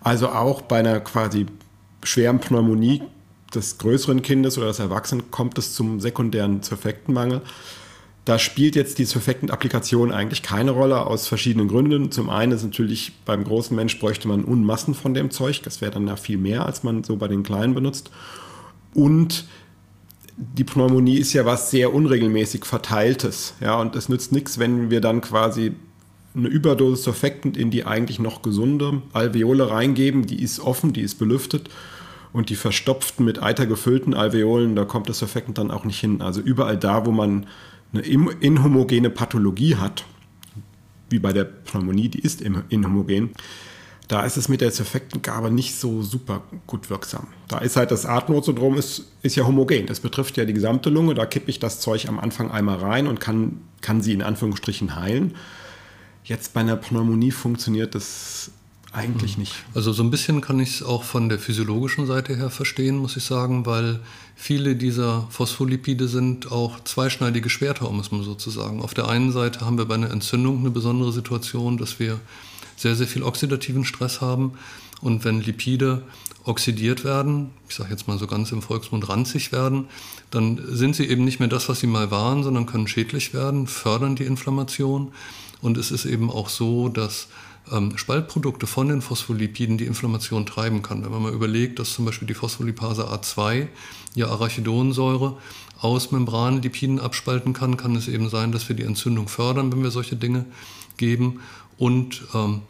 [0.00, 1.46] Also auch bei einer quasi
[2.04, 3.02] schweren Pneumonie
[3.54, 7.42] des größeren Kindes oder des Erwachsenen kommt es zum sekundären Surfektenmangel.
[8.24, 12.10] Da spielt jetzt die Surfektant-Applikation eigentlich keine Rolle aus verschiedenen Gründen.
[12.10, 15.62] Zum einen ist natürlich beim großen Mensch bräuchte man Unmassen von dem Zeug.
[15.62, 18.10] Das wäre dann ja viel mehr, als man so bei den kleinen benutzt.
[18.94, 19.46] Und
[20.36, 23.54] die Pneumonie ist ja was sehr unregelmäßig verteiltes.
[23.60, 25.72] Ja, und es nützt nichts, wenn wir dann quasi
[26.34, 30.26] eine Überdosis Surfactant in die eigentlich noch gesunde Alveole reingeben.
[30.26, 31.68] Die ist offen, die ist belüftet.
[32.34, 36.20] Und die verstopften, mit Eiter gefüllten Alveolen, da kommt das Surfactant dann auch nicht hin.
[36.20, 37.46] Also überall da, wo man
[37.92, 40.04] eine inhomogene Pathologie hat,
[41.10, 43.30] wie bei der Pneumonie, die ist inhomogen,
[44.08, 47.28] da ist es mit der Surfactantgabe nicht so super gut wirksam.
[47.46, 49.86] Da ist halt das Atemnotsyndrom ist, ist ja homogen.
[49.86, 51.14] Das betrifft ja die gesamte Lunge.
[51.14, 54.96] Da kippe ich das Zeug am Anfang einmal rein und kann, kann sie in Anführungsstrichen
[54.96, 55.36] heilen.
[56.24, 58.50] Jetzt bei einer Pneumonie funktioniert das
[58.94, 59.40] eigentlich hm.
[59.40, 59.54] nicht.
[59.74, 63.16] Also so ein bisschen kann ich es auch von der physiologischen Seite her verstehen, muss
[63.16, 64.00] ich sagen, weil
[64.36, 68.82] viele dieser Phospholipide sind auch zweischneidige Schwerter, um es mal so zu sagen.
[68.82, 72.20] Auf der einen Seite haben wir bei einer Entzündung eine besondere Situation, dass wir
[72.76, 74.52] sehr, sehr viel oxidativen Stress haben.
[75.00, 76.02] Und wenn Lipide
[76.44, 79.86] oxidiert werden, ich sage jetzt mal so ganz im Volksmund ranzig werden,
[80.30, 83.66] dann sind sie eben nicht mehr das, was sie mal waren, sondern können schädlich werden,
[83.66, 85.12] fördern die Inflammation.
[85.60, 87.28] Und es ist eben auch so, dass
[87.72, 91.04] ähm, Spaltprodukte von den Phospholipiden die Inflammation treiben kann.
[91.04, 93.68] Wenn man mal überlegt, dass zum Beispiel die Phospholipase A2
[94.14, 95.36] ja Arachidonsäure
[95.80, 99.90] aus Membranlipiden abspalten kann, kann es eben sein, dass wir die Entzündung fördern, wenn wir
[99.90, 100.44] solche Dinge
[100.96, 101.40] geben.
[101.78, 102.62] Und ähm,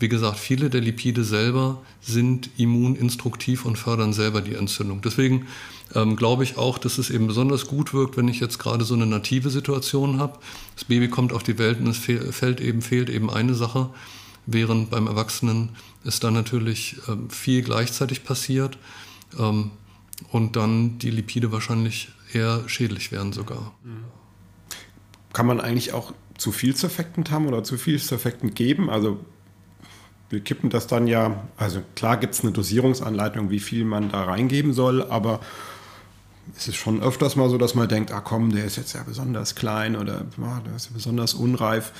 [0.00, 5.00] wie gesagt, viele der Lipide selber sind immuninstruktiv und fördern selber die Entzündung.
[5.02, 5.46] Deswegen
[5.94, 8.94] ähm, glaube ich auch, dass es eben besonders gut wirkt, wenn ich jetzt gerade so
[8.94, 10.38] eine native Situation habe.
[10.74, 13.90] Das Baby kommt auf die Welt und es fehlt eben, fehlt eben eine Sache,
[14.50, 15.70] während beim Erwachsenen
[16.04, 18.78] es dann natürlich ähm, viel gleichzeitig passiert
[19.38, 19.70] ähm,
[20.32, 23.72] und dann die Lipide wahrscheinlich eher schädlich werden sogar.
[25.32, 28.88] Kann man eigentlich auch zu viel Surfactant haben oder zu viel Surfactant geben.
[28.90, 29.20] Also
[30.30, 34.24] wir kippen das dann ja, also klar gibt es eine Dosierungsanleitung, wie viel man da
[34.24, 35.40] reingeben soll, aber
[36.56, 39.02] es ist schon öfters mal so, dass man denkt, ah komm, der ist jetzt ja
[39.02, 41.92] besonders klein oder ah, der ist ja besonders unreif.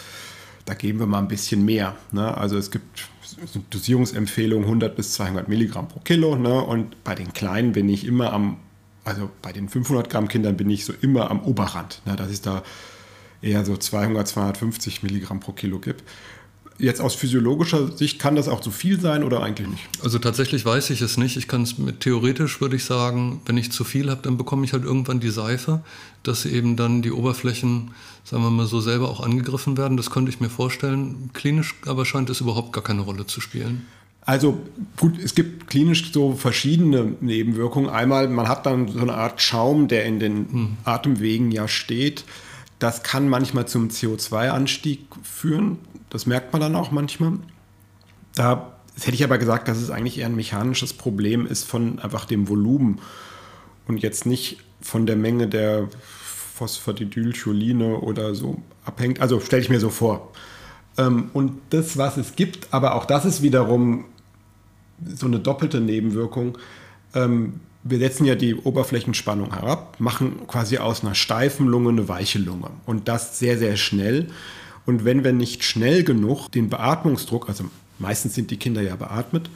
[0.68, 1.96] Da geben wir mal ein bisschen mehr.
[2.12, 2.36] Ne?
[2.36, 3.08] Also es gibt
[3.54, 6.36] eine Dosierungsempfehlung 100 bis 200 Milligramm pro Kilo.
[6.36, 6.62] Ne?
[6.62, 8.58] Und bei den Kleinen bin ich immer am,
[9.02, 12.02] also bei den 500 Gramm Kindern bin ich so immer am Oberrand.
[12.04, 12.16] Ne?
[12.16, 12.62] Das ist da
[13.40, 16.04] eher so 200, 250 Milligramm pro Kilo gibt.
[16.80, 19.82] Jetzt aus physiologischer Sicht kann das auch zu viel sein oder eigentlich nicht?
[20.02, 21.36] Also tatsächlich weiß ich es nicht.
[21.36, 24.64] Ich kann es mit theoretisch würde ich sagen, wenn ich zu viel habe, dann bekomme
[24.64, 25.82] ich halt irgendwann die Seife,
[26.22, 27.90] dass eben dann die Oberflächen,
[28.22, 29.96] sagen wir mal so, selber auch angegriffen werden.
[29.96, 31.30] Das könnte ich mir vorstellen.
[31.34, 33.86] Klinisch aber scheint es überhaupt gar keine Rolle zu spielen.
[34.28, 34.60] Also
[34.98, 37.88] gut, es gibt klinisch so verschiedene Nebenwirkungen.
[37.88, 40.76] Einmal, man hat dann so eine Art Schaum, der in den hm.
[40.84, 42.24] Atemwegen ja steht.
[42.78, 45.78] Das kann manchmal zum CO2-Anstieg führen.
[46.10, 47.34] Das merkt man dann auch manchmal.
[48.34, 52.24] Da hätte ich aber gesagt, dass es eigentlich eher ein mechanisches Problem ist von einfach
[52.24, 53.00] dem Volumen
[53.86, 55.88] und jetzt nicht von der Menge der
[56.54, 59.20] Phosphatidylcholine oder so abhängt.
[59.20, 60.32] Also stelle ich mir so vor.
[60.96, 64.06] Ähm, und das, was es gibt, aber auch das ist wiederum
[65.06, 66.58] so eine doppelte Nebenwirkung.
[67.14, 72.38] Ähm, wir setzen ja die Oberflächenspannung herab, machen quasi aus einer steifen Lunge eine weiche
[72.38, 74.28] Lunge und das sehr, sehr schnell.
[74.88, 77.64] Und wenn wir nicht schnell genug den Beatmungsdruck, also
[77.98, 79.50] meistens sind die Kinder ja beatmet,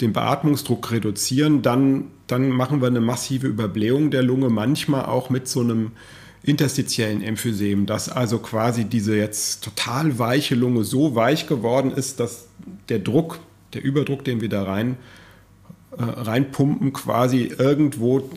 [0.00, 5.46] den Beatmungsdruck reduzieren, dann, dann machen wir eine massive Überblähung der Lunge, manchmal auch mit
[5.46, 5.92] so einem
[6.42, 12.48] interstitiellen Emphysem, dass also quasi diese jetzt total weiche Lunge so weich geworden ist, dass
[12.88, 13.38] der Druck,
[13.72, 14.96] der Überdruck, den wir da rein,
[15.96, 18.28] äh, reinpumpen, quasi irgendwo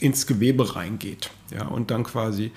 [0.00, 1.30] ins Gewebe reingeht.
[1.52, 2.52] Ja, und dann quasi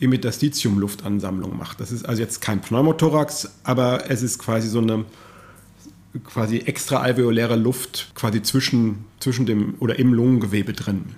[0.00, 1.80] Immetastitium-Luftansammlung macht.
[1.80, 5.04] Das ist also jetzt kein Pneumothorax, aber es ist quasi so eine
[6.24, 11.14] quasi extraalveoläre Luft quasi zwischen, zwischen dem oder im Lungengewebe drin.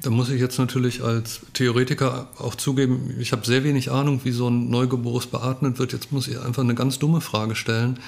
[0.00, 4.32] Da muss ich jetzt natürlich als Theoretiker auch zugeben, ich habe sehr wenig Ahnung, wie
[4.32, 5.92] so ein Neugeborenes beatmet wird.
[5.92, 8.00] Jetzt muss ich einfach eine ganz dumme Frage stellen.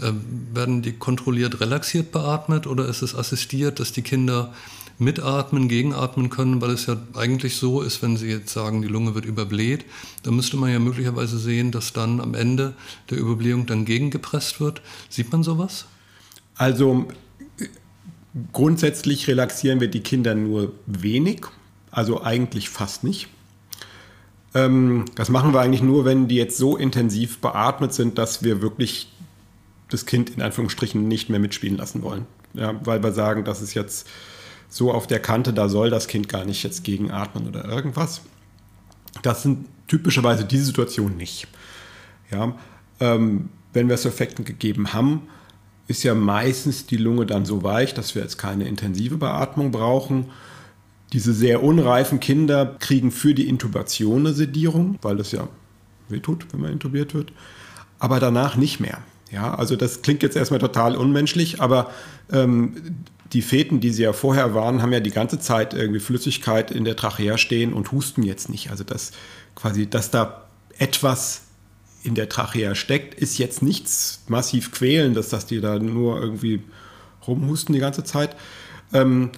[0.00, 0.20] Ähm,
[0.52, 4.52] werden die kontrolliert relaxiert beatmet oder ist es assistiert, dass die Kinder
[4.98, 9.14] mitatmen, gegenatmen können, weil es ja eigentlich so ist, wenn Sie jetzt sagen, die Lunge
[9.14, 9.84] wird überbläht,
[10.24, 12.74] dann müsste man ja möglicherweise sehen, dass dann am Ende
[13.10, 14.82] der Überblähung dann gegengepresst wird.
[15.08, 15.86] Sieht man sowas?
[16.56, 17.06] Also
[18.52, 21.42] grundsätzlich relaxieren wir die Kinder nur wenig,
[21.90, 23.28] also eigentlich fast nicht.
[24.54, 28.62] Ähm, das machen wir eigentlich nur, wenn die jetzt so intensiv beatmet sind, dass wir
[28.62, 29.12] wirklich
[29.88, 32.26] das Kind in Anführungsstrichen nicht mehr mitspielen lassen wollen.
[32.54, 34.08] Ja, weil wir sagen, das ist jetzt
[34.68, 38.22] so auf der Kante, da soll das Kind gar nicht jetzt gegenatmen oder irgendwas.
[39.22, 41.48] Das sind typischerweise diese Situationen nicht.
[42.30, 42.54] Ja,
[43.00, 45.22] ähm, wenn wir Surfactant gegeben haben,
[45.86, 50.26] ist ja meistens die Lunge dann so weich, dass wir jetzt keine intensive Beatmung brauchen.
[51.14, 55.48] Diese sehr unreifen Kinder kriegen für die Intubation eine Sedierung, weil das ja
[56.10, 57.32] wehtut, wenn man intubiert wird,
[57.98, 58.98] aber danach nicht mehr.
[59.30, 61.90] Ja, also das klingt jetzt erstmal total unmenschlich, aber
[62.32, 62.96] ähm,
[63.32, 66.84] die Feten, die sie ja vorher waren, haben ja die ganze Zeit irgendwie Flüssigkeit in
[66.84, 68.70] der Trachea stehen und husten jetzt nicht.
[68.70, 69.12] Also das
[69.54, 71.42] quasi, dass da etwas
[72.02, 76.62] in der Trachea steckt, ist jetzt nichts massiv quälendes, dass die da nur irgendwie
[77.26, 78.34] rumhusten die ganze Zeit.
[78.92, 79.30] Ähm,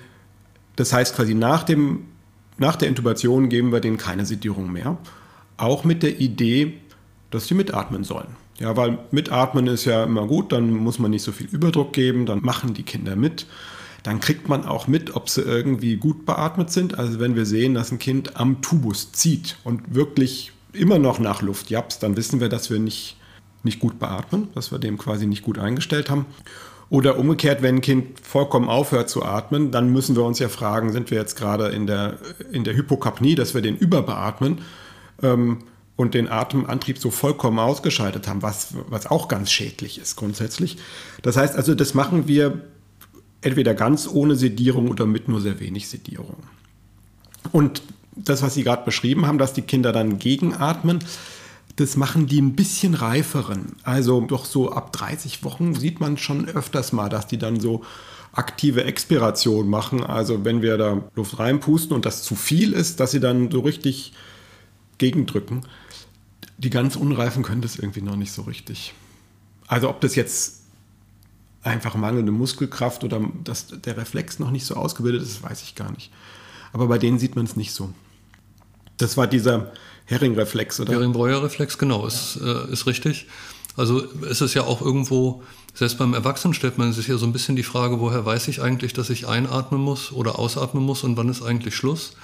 [0.77, 2.07] das heißt quasi nach, dem,
[2.59, 4.99] nach der Intubation geben wir denen keine Sedierung mehr.
[5.57, 6.75] Auch mit der Idee,
[7.31, 8.37] dass sie mitatmen sollen.
[8.59, 12.27] Ja, weil mitatmen ist ja immer gut, dann muss man nicht so viel Überdruck geben,
[12.27, 13.47] dann machen die Kinder mit
[14.03, 16.99] dann kriegt man auch mit, ob sie irgendwie gut beatmet sind.
[16.99, 21.43] Also wenn wir sehen, dass ein Kind am Tubus zieht und wirklich immer noch nach
[21.43, 23.17] Luft japst, dann wissen wir, dass wir nicht,
[23.63, 26.27] nicht gut beatmen, dass wir dem quasi nicht gut eingestellt haben.
[26.89, 30.93] Oder umgekehrt, wenn ein Kind vollkommen aufhört zu atmen, dann müssen wir uns ja fragen,
[30.93, 32.19] sind wir jetzt gerade in der,
[32.51, 34.63] in der Hypokapnie, dass wir den überbeatmen
[35.23, 35.59] ähm,
[35.95, 40.79] und den Atemantrieb so vollkommen ausgeschaltet haben, was, was auch ganz schädlich ist grundsätzlich.
[41.23, 42.61] Das heißt also, das machen wir
[43.43, 46.37] entweder ganz ohne Sedierung oder mit nur sehr wenig Sedierung.
[47.53, 47.83] Und
[48.15, 50.99] das, was Sie gerade beschrieben haben, dass die Kinder dann gegenatmen,
[51.77, 53.77] das machen die ein bisschen reiferen.
[53.83, 57.83] Also doch so ab 30 Wochen sieht man schon öfters mal, dass die dann so
[58.33, 60.03] aktive Expiration machen.
[60.03, 63.61] Also wenn wir da Luft reinpusten und das zu viel ist, dass sie dann so
[63.61, 64.13] richtig
[64.99, 65.63] gegendrücken.
[66.59, 68.93] Die ganz Unreifen können das irgendwie noch nicht so richtig.
[69.67, 70.60] Also ob das jetzt
[71.63, 75.91] einfach mangelnde Muskelkraft oder dass der Reflex noch nicht so ausgebildet ist, weiß ich gar
[75.93, 76.11] nicht.
[76.73, 77.93] Aber bei denen sieht man es nicht so.
[78.97, 79.73] Das war dieser
[80.07, 80.93] Hering-Reflex, oder?
[80.93, 83.27] Hering-Breuer-Reflex, genau, ist, äh, ist richtig.
[83.77, 85.43] Also es ist ja auch irgendwo,
[85.75, 88.61] selbst beim Erwachsenen stellt man sich ja so ein bisschen die Frage, woher weiß ich
[88.61, 92.17] eigentlich, dass ich einatmen muss oder ausatmen muss und wann ist eigentlich Schluss?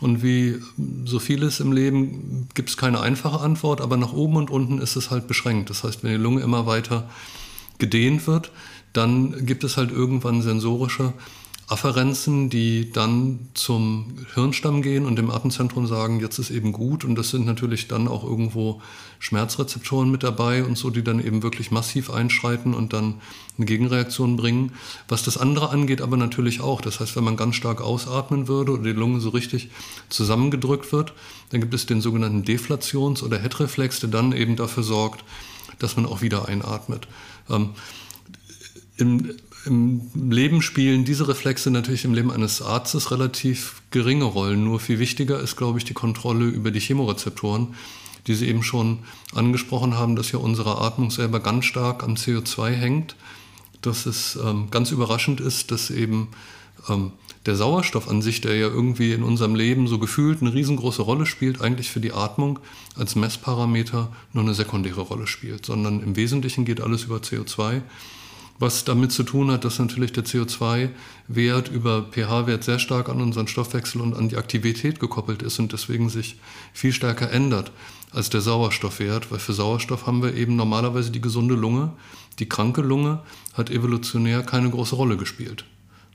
[0.00, 0.60] Und wie
[1.04, 4.96] so vieles im Leben gibt es keine einfache Antwort, aber nach oben und unten ist
[4.96, 5.70] es halt beschränkt.
[5.70, 7.08] Das heißt, wenn die Lunge immer weiter
[7.78, 8.50] gedehnt wird,
[8.96, 11.12] dann gibt es halt irgendwann sensorische
[11.68, 17.04] Afferenzen, die dann zum Hirnstamm gehen und dem Atemzentrum sagen, jetzt ist eben gut.
[17.04, 18.80] Und das sind natürlich dann auch irgendwo
[19.18, 23.14] Schmerzrezeptoren mit dabei und so, die dann eben wirklich massiv einschreiten und dann
[23.56, 24.72] eine Gegenreaktion bringen.
[25.08, 26.80] Was das andere angeht, aber natürlich auch.
[26.80, 29.70] Das heißt, wenn man ganz stark ausatmen würde oder die Lunge so richtig
[30.08, 31.14] zusammengedrückt wird,
[31.50, 35.24] dann gibt es den sogenannten Deflations- oder Headreflex, der dann eben dafür sorgt,
[35.80, 37.08] dass man auch wieder einatmet.
[37.50, 37.70] Ähm,
[38.96, 39.30] im,
[39.66, 44.64] im Leben spielen diese Reflexe natürlich im Leben eines Arztes relativ geringe Rollen.
[44.64, 47.74] Nur viel wichtiger ist, glaube ich, die Kontrolle über die Chemorezeptoren,
[48.26, 49.00] die Sie eben schon
[49.34, 53.16] angesprochen haben, dass ja unsere Atmung selber ganz stark am CO2 hängt.
[53.82, 56.28] Dass es ähm, ganz überraschend ist, dass eben
[56.88, 57.12] ähm,
[57.44, 61.26] der Sauerstoff an sich, der ja irgendwie in unserem Leben so gefühlt eine riesengroße Rolle
[61.26, 62.58] spielt, eigentlich für die Atmung
[62.96, 67.82] als Messparameter nur eine sekundäre Rolle spielt, sondern im Wesentlichen geht alles über CO2
[68.58, 73.48] was damit zu tun hat, dass natürlich der CO2-Wert über pH-Wert sehr stark an unseren
[73.48, 76.36] Stoffwechsel und an die Aktivität gekoppelt ist und deswegen sich
[76.72, 77.72] viel stärker ändert
[78.12, 81.92] als der Sauerstoffwert, weil für Sauerstoff haben wir eben normalerweise die gesunde Lunge.
[82.38, 83.20] Die kranke Lunge
[83.54, 85.64] hat evolutionär keine große Rolle gespielt,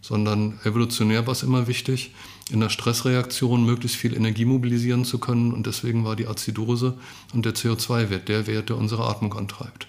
[0.01, 2.13] sondern evolutionär war es immer wichtig,
[2.49, 6.97] in der Stressreaktion möglichst viel Energie mobilisieren zu können und deswegen war die Azidose
[7.33, 9.87] und der CO2-Wert der Wert, der unsere Atmung antreibt.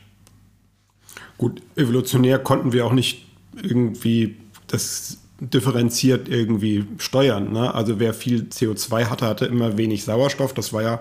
[1.38, 3.26] Gut, evolutionär konnten wir auch nicht
[3.60, 7.52] irgendwie das differenziert irgendwie steuern.
[7.52, 7.74] Ne?
[7.74, 10.54] Also wer viel CO2 hatte, hatte immer wenig Sauerstoff.
[10.54, 11.00] Das war ja,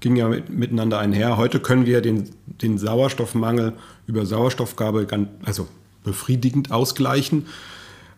[0.00, 1.36] ging ja mit, miteinander einher.
[1.38, 3.72] Heute können wir den, den Sauerstoffmangel
[4.06, 5.66] über Sauerstoffgabe ganz, also
[6.04, 7.46] befriedigend ausgleichen.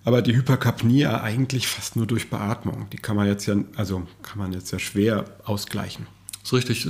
[0.04, 2.88] Aber die Hyperkapnie eigentlich fast nur durch Beatmung.
[2.92, 6.08] Die kann man jetzt ja, also kann man jetzt ja schwer ausgleichen.
[6.42, 6.88] Ist richtig.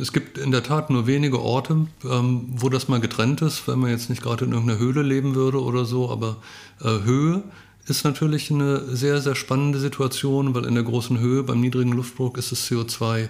[0.00, 3.78] Es gibt in der Tat nur wenige Orte, ähm, wo das mal getrennt ist, wenn
[3.78, 6.10] man jetzt nicht gerade in irgendeiner Höhle leben würde oder so.
[6.10, 6.36] Aber
[6.80, 7.42] äh, Höhe
[7.86, 12.38] ist natürlich eine sehr, sehr spannende Situation, weil in der großen Höhe beim niedrigen Luftdruck
[12.38, 13.28] ist das CO2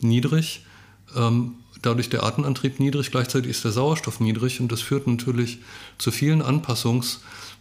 [0.00, 0.64] niedrig.
[1.16, 5.58] Ähm, dadurch der Atemantrieb niedrig, gleichzeitig ist der Sauerstoff niedrig und das führt natürlich
[5.98, 7.18] zu vielen Anpassungs-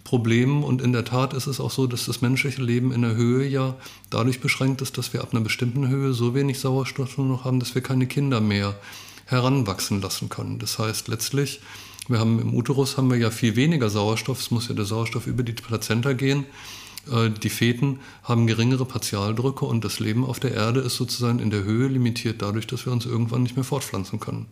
[0.08, 0.64] Problemen.
[0.64, 3.46] Und in der Tat ist es auch so, dass das menschliche Leben in der Höhe
[3.46, 3.76] ja
[4.10, 7.60] dadurch beschränkt ist, dass wir ab einer bestimmten Höhe so wenig Sauerstoff nur noch haben,
[7.60, 8.76] dass wir keine Kinder mehr
[9.26, 10.60] heranwachsen lassen können.
[10.60, 11.60] Das heißt letztlich,
[12.08, 15.28] wir haben im Uterus haben wir ja viel weniger Sauerstoff, es muss ja der Sauerstoff
[15.28, 16.46] über die Plazenta gehen.
[17.12, 21.50] Äh, die Feten haben geringere Partialdrücke und das Leben auf der Erde ist sozusagen in
[21.50, 24.46] der Höhe limitiert dadurch, dass wir uns irgendwann nicht mehr fortpflanzen können.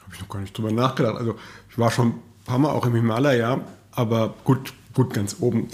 [0.00, 1.16] Habe ich noch gar nicht drüber nachgedacht.
[1.16, 1.34] Also
[1.68, 3.60] ich war schon ein paar Mal auch im Himalaya,
[3.98, 5.68] aber gut, gut ganz oben.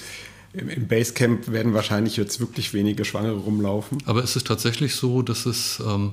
[0.54, 3.98] Im Basecamp werden wahrscheinlich jetzt wirklich wenige Schwangere rumlaufen.
[4.06, 6.12] Aber ist es tatsächlich so, dass es ähm,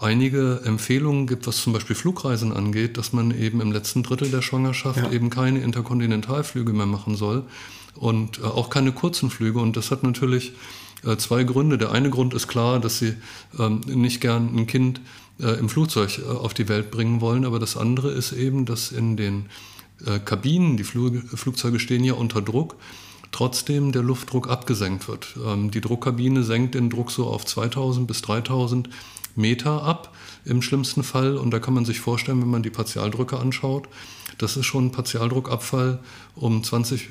[0.00, 4.42] einige Empfehlungen gibt, was zum Beispiel Flugreisen angeht, dass man eben im letzten Drittel der
[4.42, 5.12] Schwangerschaft ja.
[5.12, 7.44] eben keine Interkontinentalflüge mehr machen soll
[7.94, 9.60] und äh, auch keine kurzen Flüge.
[9.60, 10.54] Und das hat natürlich
[11.04, 11.78] äh, zwei Gründe.
[11.78, 13.14] Der eine Grund ist klar, dass sie
[13.58, 15.00] ähm, nicht gern ein Kind
[15.38, 18.90] äh, im Flugzeug äh, auf die Welt bringen wollen, aber das andere ist eben, dass
[18.90, 19.46] in den
[20.06, 22.76] äh, Kabinen, die Flug, Flugzeuge stehen ja unter Druck,
[23.30, 25.36] trotzdem der Luftdruck abgesenkt wird.
[25.44, 28.88] Ähm, die Druckkabine senkt den Druck so auf 2000 bis 3000
[29.34, 31.36] Meter ab im schlimmsten Fall.
[31.36, 33.88] Und da kann man sich vorstellen, wenn man die Partialdrücke anschaut,
[34.38, 36.00] das ist schon ein Partialdruckabfall
[36.34, 37.08] um 20,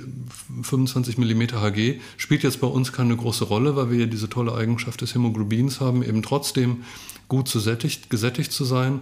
[0.63, 1.99] 25 mm Hg.
[2.17, 5.79] Spielt jetzt bei uns keine große Rolle, weil wir ja diese tolle Eigenschaft des Hämoglobins
[5.79, 6.83] haben, eben trotzdem
[7.27, 9.01] gut gesättigt, gesättigt zu sein.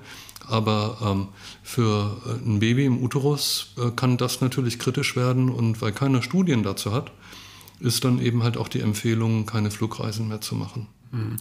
[0.50, 1.28] Aber ähm,
[1.64, 6.22] für äh, ein Baby im Uterus äh, kann das natürlich kritisch werden und weil keiner
[6.22, 7.12] Studien dazu hat,
[7.80, 10.88] ist dann eben halt auch die Empfehlung, keine Flugreisen mehr zu machen.
[11.12, 11.38] Mhm.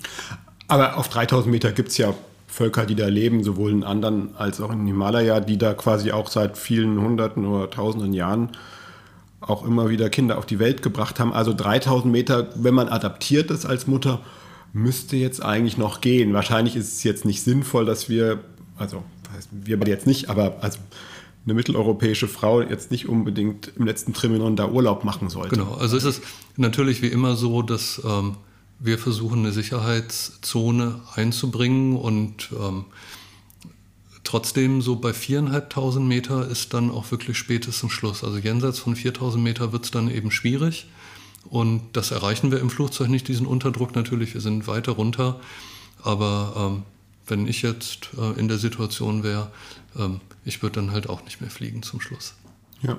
[0.68, 2.14] Aber auf 3000 Meter gibt es ja
[2.46, 6.28] Völker, die da leben, sowohl in anderen als auch in Himalaya, die da quasi auch
[6.28, 8.50] seit vielen Hunderten oder Tausenden Jahren
[9.40, 11.32] auch immer wieder Kinder auf die Welt gebracht haben.
[11.32, 14.20] Also 3000 Meter, wenn man adaptiert ist als Mutter,
[14.72, 16.34] müsste jetzt eigentlich noch gehen.
[16.34, 18.40] Wahrscheinlich ist es jetzt nicht sinnvoll, dass wir
[18.78, 19.02] also
[19.50, 20.78] wir beide jetzt nicht, aber also
[21.44, 25.56] eine mitteleuropäische Frau jetzt nicht unbedingt im letzten Trimenon da Urlaub machen sollte.
[25.56, 26.20] Genau, also ist es
[26.56, 28.36] natürlich wie immer so, dass ähm,
[28.78, 32.84] wir versuchen, eine Sicherheitszone einzubringen und ähm,
[34.24, 38.22] trotzdem so bei 4.500 Meter ist dann auch wirklich spätestens Schluss.
[38.22, 40.86] Also jenseits von 4.000 Meter wird es dann eben schwierig
[41.48, 45.40] und das erreichen wir im Flugzeug nicht, diesen Unterdruck natürlich, wir sind weiter runter,
[46.02, 46.82] aber ähm,
[47.28, 49.50] wenn ich jetzt äh, in der Situation wäre,
[49.96, 52.34] ähm, ich würde dann halt auch nicht mehr fliegen zum Schluss.
[52.82, 52.98] Ja.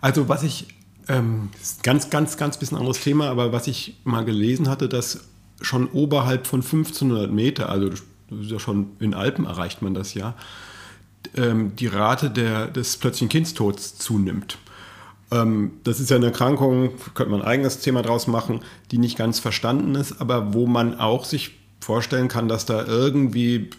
[0.00, 0.66] Also was ich,
[1.08, 1.50] ähm,
[1.82, 5.20] ganz, ganz, ganz bisschen anderes Thema, aber was ich mal gelesen hatte, dass
[5.60, 7.90] schon oberhalb von 1500 Meter, also
[8.58, 10.34] schon in Alpen erreicht man das ja,
[11.36, 14.58] ähm, die Rate der, des plötzlichen Kindstods zunimmt.
[15.30, 19.18] Ähm, das ist ja eine Erkrankung, könnte man ein eigenes Thema draus machen, die nicht
[19.18, 23.70] ganz verstanden ist, aber wo man auch sich vorstellen kann, dass da irgendwie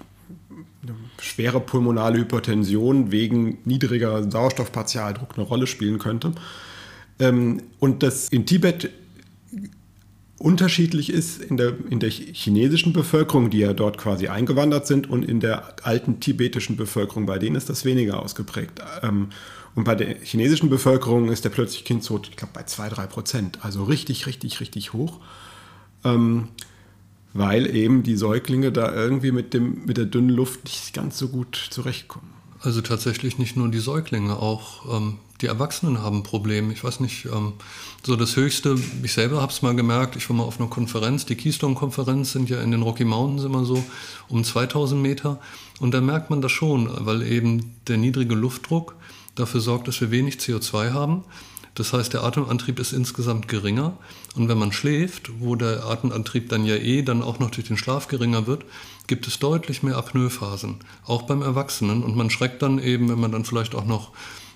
[1.22, 6.34] schwere pulmonale Hypertension wegen niedriger Sauerstoffpartialdruck eine Rolle spielen könnte.
[7.20, 8.90] Ähm, und das in Tibet
[10.38, 15.24] unterschiedlich ist in der, in der chinesischen Bevölkerung, die ja dort quasi eingewandert sind, und
[15.24, 18.82] in der alten tibetischen Bevölkerung, bei denen ist das weniger ausgeprägt.
[19.04, 19.30] Ähm,
[19.76, 23.60] und bei der chinesischen Bevölkerung ist der plötzliche Kindstod, ich glaube, bei 2-3 Prozent.
[23.62, 25.20] Also richtig, richtig, richtig hoch.
[27.34, 31.28] Weil eben die Säuglinge da irgendwie mit, dem, mit der dünnen Luft nicht ganz so
[31.28, 32.28] gut zurechtkommen.
[32.62, 36.74] Also tatsächlich nicht nur die Säuglinge, auch ähm, die Erwachsenen haben Probleme.
[36.74, 37.54] Ich weiß nicht, ähm,
[38.04, 41.26] so das Höchste, ich selber habe es mal gemerkt, ich war mal auf einer Konferenz,
[41.26, 43.82] die Keystone-Konferenz sind ja in den Rocky Mountains immer so
[44.28, 45.40] um 2000 Meter
[45.80, 48.96] und da merkt man das schon, weil eben der niedrige Luftdruck
[49.36, 51.24] dafür sorgt, dass wir wenig CO2 haben.
[51.80, 53.94] Das heißt, der Atemantrieb ist insgesamt geringer.
[54.36, 57.78] Und wenn man schläft, wo der Atemantrieb dann ja eh dann auch noch durch den
[57.78, 58.66] Schlaf geringer wird,
[59.08, 62.04] gibt es deutlich mehr Apnoephasen, auch beim Erwachsenen.
[62.04, 64.12] Und man schreckt dann eben, wenn man dann vielleicht auch noch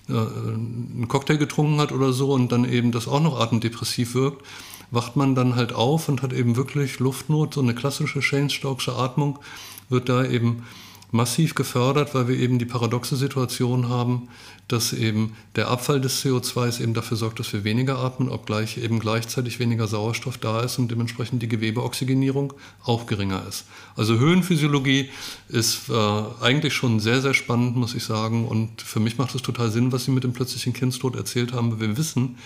[0.10, 4.46] äh, einen Cocktail getrunken hat oder so und dann eben das auch noch atemdepressiv wirkt,
[4.92, 9.40] wacht man dann halt auf und hat eben wirklich Luftnot, so eine klassische Cheyne-Stokesche Atmung
[9.88, 10.66] wird da eben
[11.14, 14.30] massiv gefördert, weil wir eben die paradoxe Situation haben,
[14.68, 19.00] dass eben der Abfall des CO2 eben dafür sorgt, dass wir weniger atmen, obgleich eben
[19.00, 22.54] gleichzeitig weniger Sauerstoff da ist und dementsprechend die Gewebeoxygenierung
[22.84, 23.66] auch geringer ist.
[23.96, 25.10] Also Höhenphysiologie
[25.50, 25.94] ist äh,
[26.42, 28.48] eigentlich schon sehr, sehr spannend, muss ich sagen.
[28.48, 31.80] Und für mich macht es total Sinn, was Sie mit dem plötzlichen Kindstod erzählt haben.
[31.80, 32.38] Wir wissen,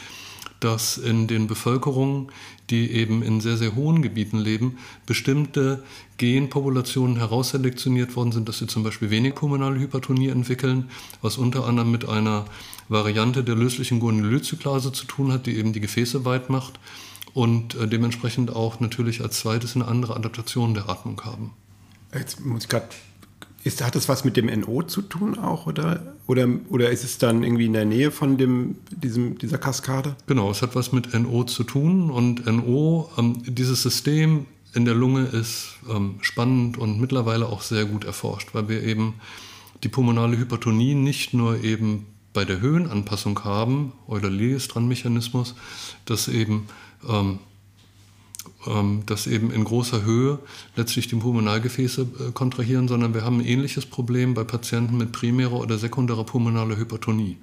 [0.59, 2.31] dass in den Bevölkerungen,
[2.69, 5.83] die eben in sehr, sehr hohen Gebieten leben, bestimmte
[6.17, 10.89] Genpopulationen herausselektioniert worden sind, dass sie zum Beispiel wenig pulmonale Hypertonie entwickeln,
[11.21, 12.45] was unter anderem mit einer
[12.89, 16.79] Variante der löslichen Guanylyl-Zyklase zu tun hat, die eben die Gefäße weit macht
[17.33, 21.53] und äh, dementsprechend auch natürlich als zweites eine andere Adaptation der Atmung haben.
[22.13, 22.87] Jetzt muss ich gerade
[23.63, 27.17] ist, hat das was mit dem NO zu tun auch oder, oder, oder ist es
[27.17, 30.15] dann irgendwie in der Nähe von dem, diesem, dieser Kaskade?
[30.25, 34.45] Genau, es hat was mit NO zu tun und NO, ähm, dieses System
[34.77, 39.15] in der Lunge ist ähm, spannend und mittlerweile auch sehr gut erforscht, weil wir eben
[39.83, 45.55] die pulmonale Hypertonie nicht nur eben bei der Höhenanpassung haben, Euler-Liljestrand-Mechanismus,
[46.05, 46.67] dass eben
[47.09, 47.39] ähm,
[48.67, 50.37] ähm, dass eben in großer Höhe
[50.75, 55.53] letztlich die Pulmonalgefäße äh, kontrahieren, sondern wir haben ein ähnliches Problem bei Patienten mit primärer
[55.53, 57.37] oder sekundärer pulmonaler Hypertonie.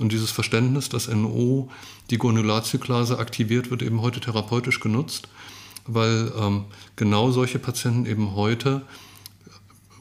[0.00, 1.70] Und dieses Verständnis, dass NO
[2.10, 5.28] die Granularzyklase aktiviert, wird eben heute therapeutisch genutzt,
[5.86, 6.64] weil ähm,
[6.96, 8.82] genau solche Patienten eben heute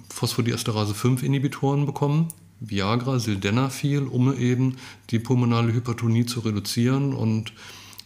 [0.09, 2.27] Phosphodiesterase 5 Inhibitoren bekommen,
[2.59, 4.77] Viagra, Sildenafil, um eben
[5.09, 7.53] die pulmonale Hypertonie zu reduzieren und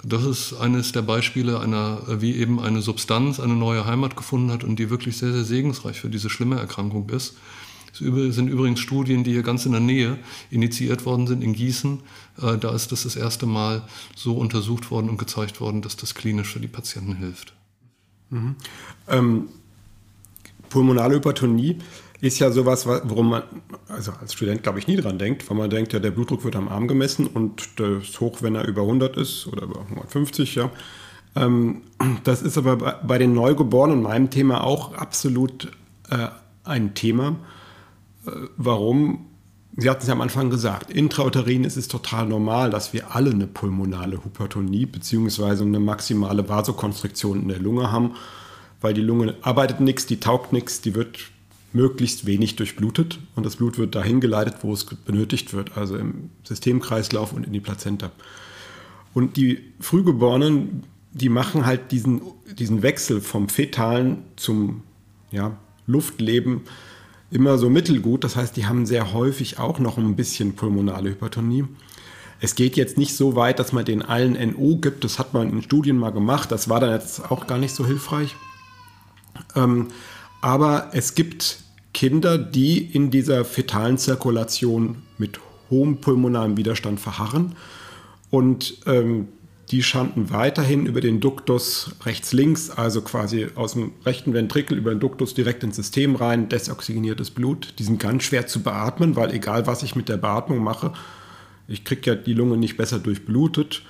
[0.07, 4.63] das ist eines der Beispiele einer, wie eben eine Substanz eine neue Heimat gefunden hat
[4.63, 7.35] und die wirklich sehr, sehr segensreich für diese schlimme Erkrankung ist.
[7.91, 10.19] Es sind übrigens Studien, die hier ganz in der Nähe
[10.51, 12.01] initiiert worden sind in Gießen.
[12.41, 13.83] Äh, da ist das das erste Mal
[14.15, 17.53] so untersucht worden und gezeigt worden, dass das klinisch für die Patienten hilft.
[18.29, 18.55] Mhm.
[19.07, 19.49] Ähm,
[20.69, 21.77] pulmonale Hypertonie
[22.21, 23.43] ist ja sowas, worum man
[23.87, 26.55] also als Student, glaube ich, nie dran denkt, weil man denkt, ja, der Blutdruck wird
[26.55, 30.55] am Arm gemessen und der ist hoch, wenn er über 100 ist oder über 150,
[30.55, 30.71] ja.
[31.35, 31.81] Ähm,
[32.23, 35.71] das ist aber bei den Neugeborenen, meinem Thema, auch absolut
[36.09, 36.27] äh,
[36.63, 37.35] ein Thema.
[38.25, 39.27] Äh, warum?
[39.77, 43.31] Sie hatten es ja am Anfang gesagt, intrauterin ist es total normal, dass wir alle
[43.31, 45.63] eine pulmonale Hypertonie bzw.
[45.63, 48.15] eine maximale Vasokonstriktion in der Lunge haben,
[48.79, 51.19] weil die Lunge arbeitet nichts, die taugt nichts, die wird
[51.73, 56.29] möglichst wenig durchblutet und das Blut wird dahin geleitet, wo es benötigt wird, also im
[56.43, 58.11] Systemkreislauf und in die Plazenta.
[59.13, 62.21] Und die Frühgeborenen, die machen halt diesen,
[62.57, 64.83] diesen Wechsel vom Fetalen zum
[65.31, 66.61] ja, Luftleben
[67.31, 68.23] immer so mittelgut.
[68.23, 71.65] Das heißt, die haben sehr häufig auch noch ein bisschen pulmonale Hypertonie.
[72.39, 75.03] Es geht jetzt nicht so weit, dass man den allen NO gibt.
[75.03, 76.51] Das hat man in Studien mal gemacht.
[76.51, 78.35] Das war dann jetzt auch gar nicht so hilfreich.
[79.55, 79.87] Ähm,
[80.41, 81.59] aber es gibt
[81.93, 87.55] Kinder, die in dieser fetalen Zirkulation mit hohem pulmonalen Widerstand verharren
[88.29, 89.29] und ähm,
[89.71, 94.99] die schanden weiterhin über den Duktus rechts-links, also quasi aus dem rechten Ventrikel über den
[94.99, 97.73] Duktus direkt ins System rein, desoxygeniertes Blut.
[97.79, 100.93] Die sind ganz schwer zu beatmen, weil egal was ich mit der Beatmung mache,
[101.67, 103.81] ich kriege ja die Lunge nicht besser durchblutet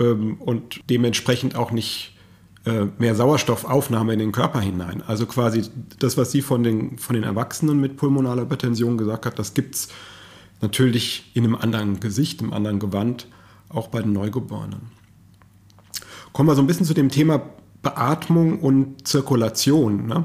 [0.00, 2.14] ähm, und dementsprechend auch nicht
[2.64, 5.02] äh, mehr Sauerstoffaufnahme in den Körper hinein.
[5.06, 5.62] Also quasi
[6.00, 9.76] das, was sie von den, von den Erwachsenen mit pulmonaler Hypertension gesagt hat, das gibt
[9.76, 9.88] es
[10.60, 13.28] natürlich in einem anderen Gesicht, im anderen Gewand,
[13.68, 15.01] auch bei den Neugeborenen.
[16.32, 17.42] Kommen wir so ein bisschen zu dem Thema
[17.82, 20.06] Beatmung und Zirkulation.
[20.06, 20.24] Ne?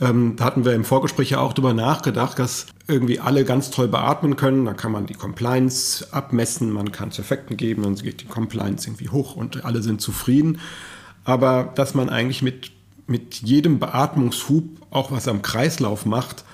[0.00, 3.88] Ähm, da hatten wir im Vorgespräch ja auch darüber nachgedacht, dass irgendwie alle ganz toll
[3.88, 4.64] beatmen können.
[4.64, 9.08] Da kann man die Compliance abmessen, man kann Effekten geben, dann geht die Compliance irgendwie
[9.08, 10.58] hoch und alle sind zufrieden
[11.24, 12.72] aber dass man eigentlich mit,
[13.06, 16.44] mit jedem Beatmungshub auch was am Kreislauf macht,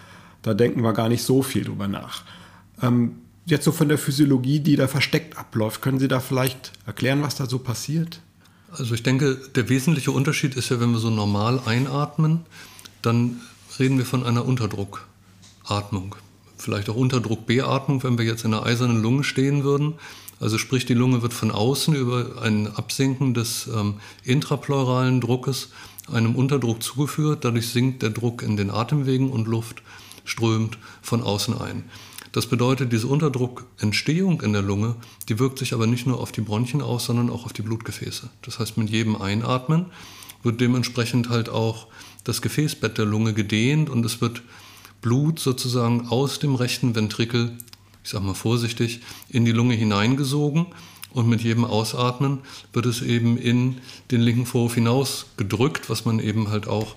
[0.42, 2.22] da denken wir gar nicht so viel drüber nach.
[2.82, 7.22] Ähm, jetzt so von der Physiologie, die da versteckt abläuft, können Sie da vielleicht erklären,
[7.22, 8.20] was da so passiert?
[8.70, 12.40] Also ich denke, der wesentliche Unterschied ist ja, wenn wir so normal einatmen,
[13.02, 13.40] dann
[13.78, 16.14] reden wir von einer Unterdruckatmung.
[16.58, 19.94] Vielleicht auch Unterdruckbeatmung, wenn wir jetzt in einer eisernen Lunge stehen würden.
[20.40, 23.94] Also sprich, die Lunge wird von außen über ein Absinken des ähm,
[24.24, 25.70] intrapleuralen Druckes
[26.12, 27.44] einem Unterdruck zugeführt.
[27.44, 29.82] Dadurch sinkt der Druck in den Atemwegen und Luft
[30.24, 31.84] strömt von außen ein.
[32.32, 34.96] Das bedeutet, diese Unterdruckentstehung in der Lunge,
[35.28, 38.28] die wirkt sich aber nicht nur auf die Bronchien aus, sondern auch auf die Blutgefäße.
[38.42, 39.86] Das heißt, mit jedem Einatmen
[40.42, 41.86] wird dementsprechend halt auch
[42.24, 44.42] das Gefäßbett der Lunge gedehnt und es wird
[45.00, 47.56] Blut sozusagen aus dem rechten Ventrikel,
[48.04, 50.66] ich sage mal vorsichtig, in die Lunge hineingesogen
[51.12, 52.40] und mit jedem Ausatmen
[52.72, 53.78] wird es eben in
[54.10, 56.96] den linken Vorhof hinaus gedrückt, was man eben halt auch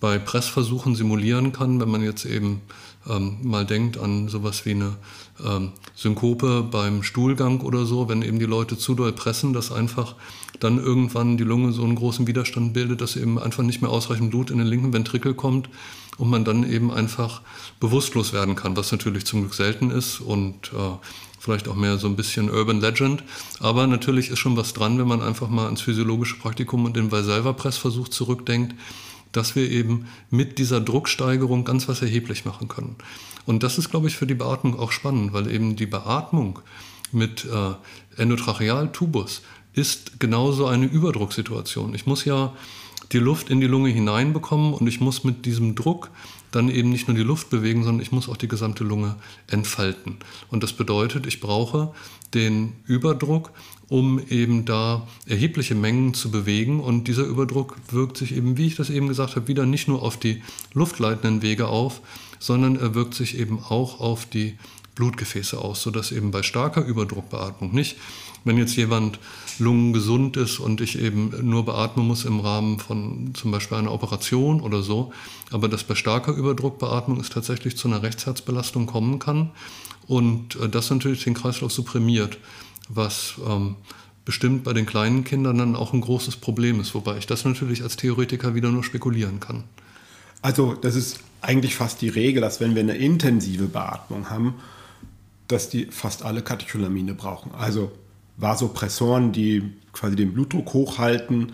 [0.00, 2.60] bei Pressversuchen simulieren kann, wenn man jetzt eben
[3.08, 4.96] ähm, mal denkt an sowas wie eine
[5.44, 10.14] ähm, Synkope beim Stuhlgang oder so, wenn eben die Leute zu doll pressen, dass einfach
[10.60, 14.30] dann irgendwann die Lunge so einen großen Widerstand bildet, dass eben einfach nicht mehr ausreichend
[14.30, 15.68] Blut in den linken Ventrikel kommt
[16.18, 17.40] und man dann eben einfach
[17.80, 20.96] bewusstlos werden kann, was natürlich zum Glück selten ist und äh,
[21.40, 23.24] vielleicht auch mehr so ein bisschen Urban Legend.
[23.58, 27.10] Aber natürlich ist schon was dran, wenn man einfach mal ans physiologische Praktikum und den
[27.10, 28.74] Valsalva-Pressversuch zurückdenkt
[29.32, 32.96] dass wir eben mit dieser Drucksteigerung ganz was erheblich machen können.
[33.46, 36.60] Und das ist, glaube ich, für die Beatmung auch spannend, weil eben die Beatmung
[37.10, 39.42] mit äh, Endotrachealtubus
[39.74, 41.94] ist genauso eine Überdrucksituation.
[41.94, 42.52] Ich muss ja
[43.12, 46.10] die Luft in die Lunge hineinbekommen und ich muss mit diesem Druck
[46.50, 49.16] dann eben nicht nur die Luft bewegen, sondern ich muss auch die gesamte Lunge
[49.48, 50.18] entfalten.
[50.50, 51.92] Und das bedeutet, ich brauche
[52.34, 53.50] den Überdruck,
[53.92, 56.80] um eben da erhebliche Mengen zu bewegen.
[56.80, 60.02] Und dieser Überdruck wirkt sich eben, wie ich das eben gesagt habe, wieder nicht nur
[60.02, 62.00] auf die luftleitenden Wege auf,
[62.38, 64.56] sondern er wirkt sich eben auch auf die
[64.94, 67.96] Blutgefäße aus, sodass eben bei starker Überdruckbeatmung nicht,
[68.44, 69.18] wenn jetzt jemand
[69.58, 74.62] lungengesund ist und ich eben nur beatmen muss im Rahmen von zum Beispiel einer Operation
[74.62, 75.12] oder so,
[75.50, 79.50] aber dass bei starker Überdruckbeatmung es tatsächlich zu einer Rechtsherzbelastung kommen kann
[80.06, 82.38] und äh, das natürlich den Kreislauf supprimiert,
[82.88, 83.76] was ähm,
[84.24, 87.82] bestimmt bei den kleinen Kindern dann auch ein großes Problem ist, wobei ich das natürlich
[87.82, 89.64] als Theoretiker wieder nur spekulieren kann.
[90.40, 94.54] Also das ist eigentlich fast die Regel, dass wenn wir eine intensive Beatmung haben,
[95.48, 97.52] dass die fast alle Katecholamine brauchen.
[97.52, 97.92] Also
[98.36, 101.52] Vasopressoren, die quasi den Blutdruck hochhalten.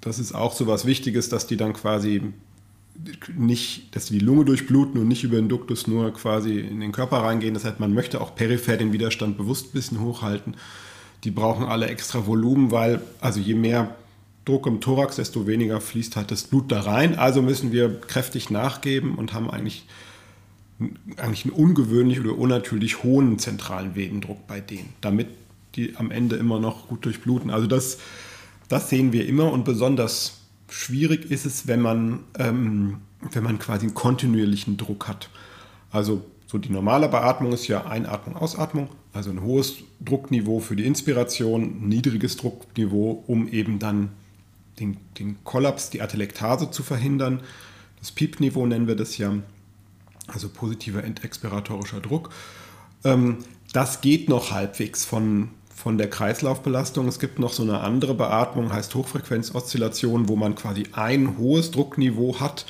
[0.00, 2.32] Das ist auch so was Wichtiges, dass die dann quasi
[3.34, 7.18] nicht, dass die Lunge durchbluten und nicht über den Duktus nur quasi in den Körper
[7.18, 7.54] reingehen.
[7.54, 10.54] Das heißt, man möchte auch peripher den Widerstand bewusst ein bisschen hochhalten.
[11.24, 13.96] Die brauchen alle extra Volumen, weil also je mehr
[14.44, 17.18] Druck im Thorax, desto weniger fließt halt das Blut da rein.
[17.18, 19.86] Also müssen wir kräftig nachgeben und haben eigentlich
[21.16, 25.28] eigentlich einen ungewöhnlich oder unnatürlich hohen zentralen Venendruck bei denen, damit
[25.74, 27.50] die am Ende immer noch gut durchbluten.
[27.50, 27.98] Also das,
[28.68, 32.98] das sehen wir immer und besonders schwierig ist es, wenn man, ähm,
[33.32, 35.30] wenn man quasi einen kontinuierlichen Druck hat.
[35.90, 40.86] Also so die normale Beatmung ist ja Einatmung, Ausatmung, also ein hohes Druckniveau für die
[40.86, 44.10] Inspiration, niedriges Druckniveau, um eben dann
[44.78, 47.40] den, den Kollaps, die Atelektase zu verhindern.
[47.98, 49.34] Das Piepniveau nennen wir das ja
[50.26, 52.30] also positiver endexpiratorischer Druck.
[53.04, 53.38] Ähm,
[53.72, 57.06] das geht noch halbwegs von, von der Kreislaufbelastung.
[57.06, 62.40] Es gibt noch so eine andere Beatmung, heißt Hochfrequenzoszillation, wo man quasi ein hohes Druckniveau
[62.40, 62.64] hat,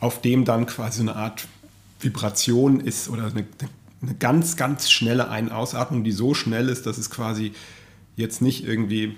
[0.00, 1.46] auf dem dann quasi eine Art
[2.00, 3.46] Vibration ist oder eine,
[4.02, 7.52] eine ganz, ganz schnelle Ein-Ausatmung, die so schnell ist, dass es quasi
[8.16, 9.16] jetzt nicht irgendwie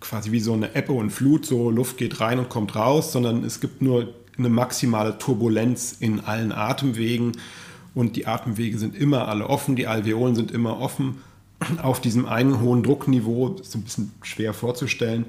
[0.00, 3.44] quasi wie so eine Ebbe und Flut, so Luft geht rein und kommt raus, sondern
[3.44, 7.32] es gibt nur eine maximale Turbulenz in allen Atemwegen
[7.94, 11.22] und die Atemwege sind immer alle offen, die Alveolen sind immer offen.
[11.82, 15.26] Auf diesem einen hohen Druckniveau ist ein bisschen schwer vorzustellen,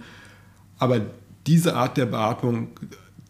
[0.78, 1.02] aber
[1.48, 2.70] diese Art der Beatmung,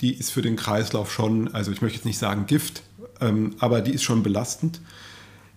[0.02, 2.84] die ist für den Kreislauf schon, also ich möchte jetzt nicht sagen Gift,
[3.22, 4.82] ähm, aber die ist schon belastend,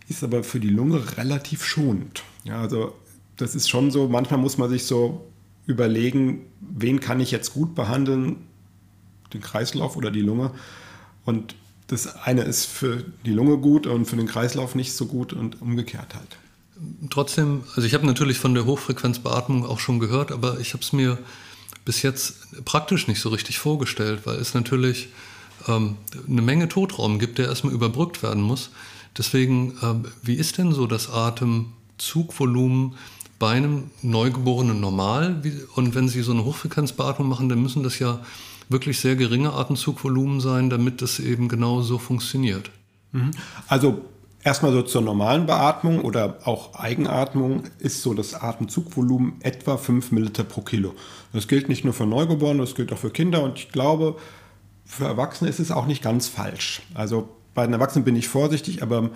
[0.09, 2.23] ist aber für die Lunge relativ schonend.
[2.45, 2.95] Ja, also
[3.37, 5.27] das ist schon so, manchmal muss man sich so
[5.67, 8.37] überlegen, wen kann ich jetzt gut behandeln,
[9.35, 10.53] den Kreislauf oder die Lunge.
[11.25, 11.57] Und
[11.89, 15.61] das eine ist für die Lunge gut und für den Kreislauf nicht so gut und
[15.61, 16.39] umgekehrt halt.
[17.11, 20.93] Trotzdem, also ich habe natürlich von der Hochfrequenzbeatmung auch schon gehört, aber ich habe es
[20.93, 21.19] mir
[21.85, 25.09] bis jetzt praktisch nicht so richtig vorgestellt, weil es natürlich
[25.69, 25.97] ähm,
[26.29, 28.71] eine Menge Totraum gibt, der erstmal überbrückt werden muss.
[29.17, 32.95] Deswegen, ähm, wie ist denn so das Atemzugvolumen
[33.39, 35.43] bei einem Neugeborenen normal?
[35.75, 38.21] Und wenn Sie so eine Hochfrequenzbeatmung machen, dann müssen das ja
[38.69, 42.71] wirklich sehr geringe Atemzugvolumen sein, damit das eben genau so funktioniert.
[43.13, 43.31] Mhm.
[43.69, 44.05] Also
[44.47, 50.45] erstmal so zur normalen Beatmung oder auch Eigenatmung ist so das Atemzugvolumen etwa 5 Milliliter
[50.45, 50.95] pro Kilo.
[51.33, 54.17] Das gilt nicht nur für Neugeborene, das gilt auch für Kinder und ich glaube,
[54.85, 56.83] für Erwachsene ist es auch nicht ganz falsch.
[56.95, 59.11] Also bei den Erwachsenen bin ich vorsichtig, aber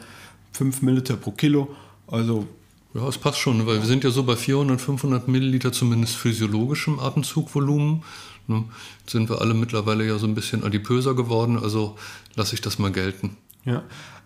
[0.53, 1.69] 5 Milliliter pro Kilo,
[2.09, 2.47] also
[2.93, 6.99] ja, es passt schon, weil wir sind ja so bei 400, 500 Milliliter zumindest physiologischem
[6.99, 8.03] Atemzugvolumen.
[8.49, 8.65] Ne?
[9.03, 11.97] Jetzt sind wir alle mittlerweile ja so ein bisschen adipöser geworden, also
[12.35, 13.37] lasse ich das mal gelten.
[13.65, 13.85] Ja,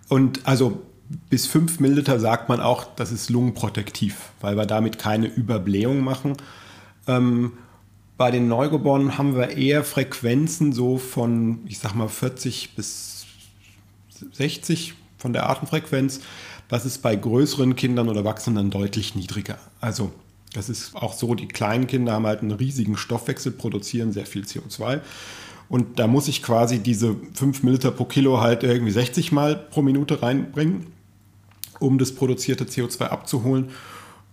[0.09, 0.81] und also
[1.31, 6.37] bis 5 Milliliter sagt man auch, das ist lungenprotektiv, weil wir damit keine Überblähung machen.
[7.07, 7.53] Ähm,
[8.17, 13.27] bei den Neugeborenen haben wir eher Frequenzen so von, ich sag mal, 40 bis
[14.33, 16.21] 60 von der Atemfrequenz.
[16.69, 19.59] Das ist bei größeren Kindern oder Erwachsenen deutlich niedriger.
[19.81, 20.13] Also
[20.53, 24.43] das ist auch so, die kleinen Kinder haben halt einen riesigen Stoffwechsel, produzieren sehr viel
[24.43, 25.01] CO2.
[25.69, 29.83] Und da muss ich quasi diese 5 Milliliter pro Kilo halt irgendwie 60 Mal pro
[29.83, 30.87] Minute reinbringen,
[31.81, 33.71] um das produzierte CO2 abzuholen.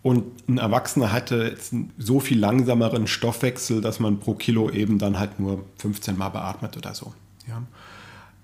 [0.03, 4.97] Und ein Erwachsener hatte jetzt einen so viel langsameren Stoffwechsel, dass man pro Kilo eben
[4.97, 7.13] dann halt nur 15 Mal beatmet oder so.
[7.47, 7.61] Ja.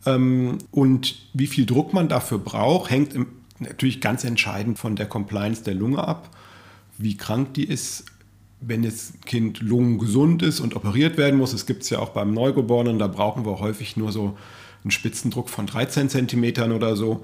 [0.05, 3.15] Ähm, und wie viel Druck man dafür braucht, hängt
[3.59, 6.29] natürlich ganz entscheidend von der Compliance der Lunge ab,
[6.97, 8.05] wie krank die ist.
[8.59, 12.33] Wenn das Kind lungengesund ist und operiert werden muss, es gibt es ja auch beim
[12.33, 14.35] Neugeborenen, da brauchen wir häufig nur so
[14.83, 17.23] einen Spitzendruck von 13 Zentimetern oder so.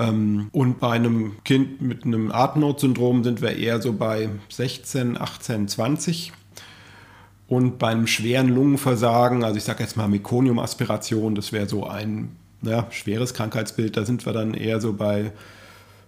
[0.00, 5.68] Ähm, und bei einem Kind mit einem Atemnotsyndrom sind wir eher so bei 16, 18,
[5.68, 6.32] 20.
[7.46, 12.36] Und bei einem schweren Lungenversagen, also ich sage jetzt mal Mekoniumaspiration, das wäre so ein
[12.62, 15.32] ja, schweres Krankheitsbild, da sind wir dann eher so bei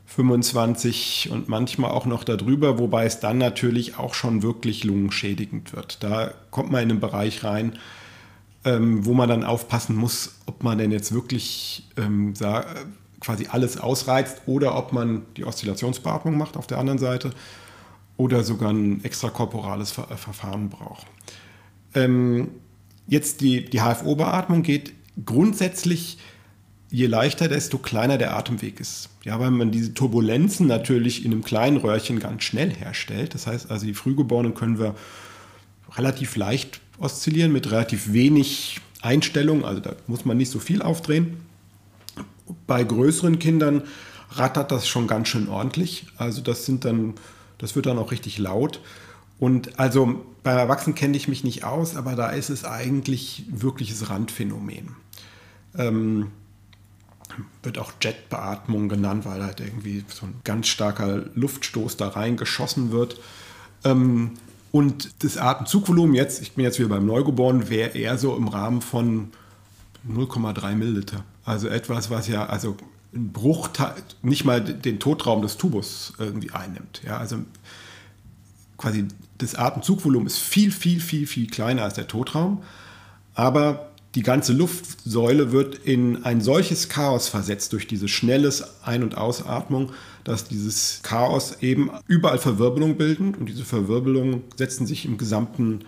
[0.06, 6.02] 25 und manchmal auch noch darüber, wobei es dann natürlich auch schon wirklich lungenschädigend wird.
[6.02, 7.78] Da kommt man in einen Bereich rein,
[8.64, 12.34] ähm, wo man dann aufpassen muss, ob man denn jetzt wirklich ähm,
[13.22, 17.30] quasi alles ausreizt oder ob man die Oszillationsbeatmung macht auf der anderen Seite
[18.16, 21.06] oder sogar ein extrakorporales Ver Verfahren braucht.
[21.94, 22.48] Ähm,
[23.06, 24.92] jetzt die, die HFO-Beatmung geht
[25.24, 26.18] grundsätzlich
[26.90, 29.08] je leichter, desto kleiner der Atemweg ist.
[29.24, 33.34] Ja, weil man diese Turbulenzen natürlich in einem kleinen Röhrchen ganz schnell herstellt.
[33.34, 34.94] Das heißt also, die Frühgeborenen können wir
[35.96, 39.64] relativ leicht oszillieren mit relativ wenig Einstellung.
[39.64, 41.38] Also da muss man nicht so viel aufdrehen.
[42.66, 43.82] Bei größeren Kindern
[44.30, 46.06] rattert das schon ganz schön ordentlich.
[46.16, 47.14] Also das sind dann,
[47.58, 48.80] das wird dann auch richtig laut.
[49.38, 54.08] Und also bei Erwachsenen kenne ich mich nicht aus, aber da ist es eigentlich wirkliches
[54.08, 54.96] Randphänomen.
[55.76, 56.28] Ähm,
[57.62, 63.18] wird auch Jetbeatmung genannt, weil halt irgendwie so ein ganz starker Luftstoß da reingeschossen wird.
[63.84, 64.32] Ähm,
[64.70, 68.80] und das Atemzugvolumen jetzt, ich bin jetzt wieder beim Neugeborenen, wäre eher so im Rahmen
[68.80, 69.30] von
[70.08, 71.24] 0,3 Milliliter.
[71.44, 72.76] Also etwas, was ja, also
[73.14, 77.02] ein Bruchteil, nicht mal den Totraum des Tubus irgendwie einnimmt.
[77.04, 77.38] Ja, also
[78.78, 79.06] quasi
[79.38, 82.62] das Atemzugvolumen ist viel, viel, viel, viel kleiner als der Totraum.
[83.34, 89.16] Aber die ganze Luftsäule wird in ein solches Chaos versetzt durch diese schnelles Ein- und
[89.16, 89.92] Ausatmung,
[90.24, 95.84] dass dieses Chaos eben überall Verwirbelung bilden und diese Verwirbelungen setzen sich im gesamten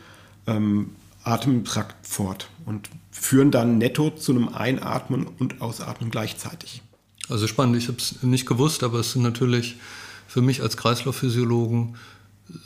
[0.46, 0.90] ähm,
[1.24, 6.82] Atemtrakt fort und führen dann netto zu einem Einatmen und Ausatmen gleichzeitig.
[7.28, 9.76] Also spannend, ich habe es nicht gewusst, aber es sind natürlich
[10.28, 11.96] für mich als Kreislaufphysiologen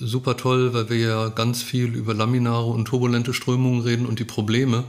[0.01, 4.25] super toll, weil wir ja ganz viel über laminare und turbulente Strömungen reden und die
[4.25, 4.85] Probleme,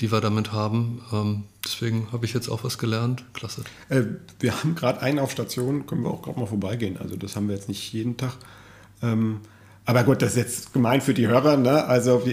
[0.00, 1.00] die wir damit haben.
[1.12, 3.24] Ähm, deswegen habe ich jetzt auch was gelernt.
[3.32, 3.64] Klasse.
[3.88, 4.02] Äh,
[4.40, 6.98] wir haben gerade einen auf Station, können wir auch gerade mal vorbeigehen.
[6.98, 8.34] Also das haben wir jetzt nicht jeden Tag.
[9.02, 9.40] Ähm,
[9.86, 11.56] aber gut, das ist jetzt gemein für die Hörer.
[11.56, 11.84] Ne?
[11.84, 12.26] Also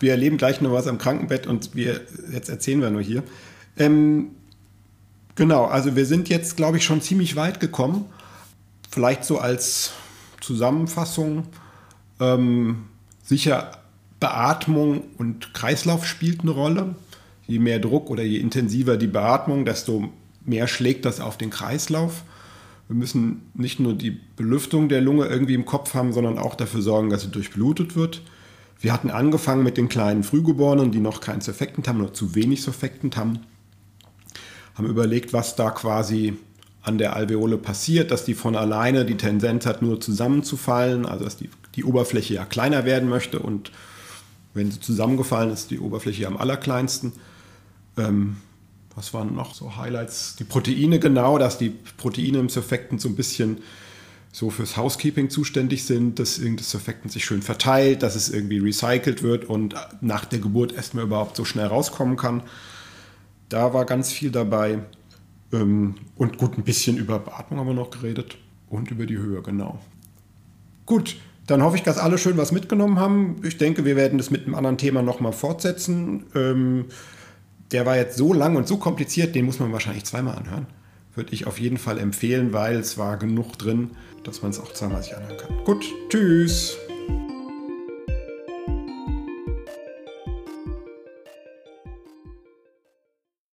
[0.00, 2.00] wir, erleben gleich noch was am Krankenbett und wir,
[2.32, 3.22] jetzt erzählen wir nur hier.
[3.76, 4.30] Ähm,
[5.34, 8.06] genau, also wir sind jetzt, glaube ich, schon ziemlich weit gekommen.
[8.90, 9.92] Vielleicht so als
[10.40, 11.44] Zusammenfassung.
[12.20, 12.84] Ähm,
[13.22, 13.72] sicher
[14.20, 16.94] Beatmung und Kreislauf spielt eine Rolle.
[17.46, 20.10] Je mehr Druck oder je intensiver die Beatmung, desto
[20.44, 22.22] mehr schlägt das auf den Kreislauf.
[22.88, 26.82] Wir müssen nicht nur die Belüftung der Lunge irgendwie im Kopf haben, sondern auch dafür
[26.82, 28.22] sorgen, dass sie durchblutet wird.
[28.80, 32.62] Wir hatten angefangen mit den kleinen Frühgeborenen, die noch keinen Surfactant haben oder zu wenig
[32.62, 33.40] Surfactant haben.
[34.74, 36.34] Haben überlegt, was da quasi
[36.82, 41.36] an der Alveole passiert, dass die von alleine die Tendenz hat, nur zusammenzufallen, also dass
[41.36, 43.72] die, die Oberfläche ja kleiner werden möchte und
[44.52, 47.12] wenn sie zusammengefallen ist, die Oberfläche am allerkleinsten.
[47.96, 48.36] Ähm,
[48.94, 50.36] was waren noch so Highlights?
[50.36, 53.58] Die Proteine genau, dass die Proteine im Surfactant so ein bisschen
[54.34, 59.22] so fürs Housekeeping zuständig sind, dass das Surfactant sich schön verteilt, dass es irgendwie recycelt
[59.22, 62.42] wird und nach der Geburt erstmal überhaupt so schnell rauskommen kann.
[63.48, 64.80] Da war ganz viel dabei.
[65.52, 68.36] Ähm, und gut, ein bisschen über Beatmung haben wir noch geredet
[68.68, 69.78] und über die Höhe, genau.
[70.84, 71.14] Gut,
[71.46, 73.36] dann hoffe ich, dass alle schön was mitgenommen haben.
[73.44, 76.24] Ich denke, wir werden das mit einem anderen Thema nochmal fortsetzen.
[76.34, 76.86] Ähm,
[77.70, 80.66] der war jetzt so lang und so kompliziert, den muss man wahrscheinlich zweimal anhören.
[81.14, 83.90] Würde ich auf jeden Fall empfehlen, weil es war genug drin,
[84.24, 85.64] dass man es auch zweimal sich anhören kann.
[85.64, 86.76] Gut, tschüss.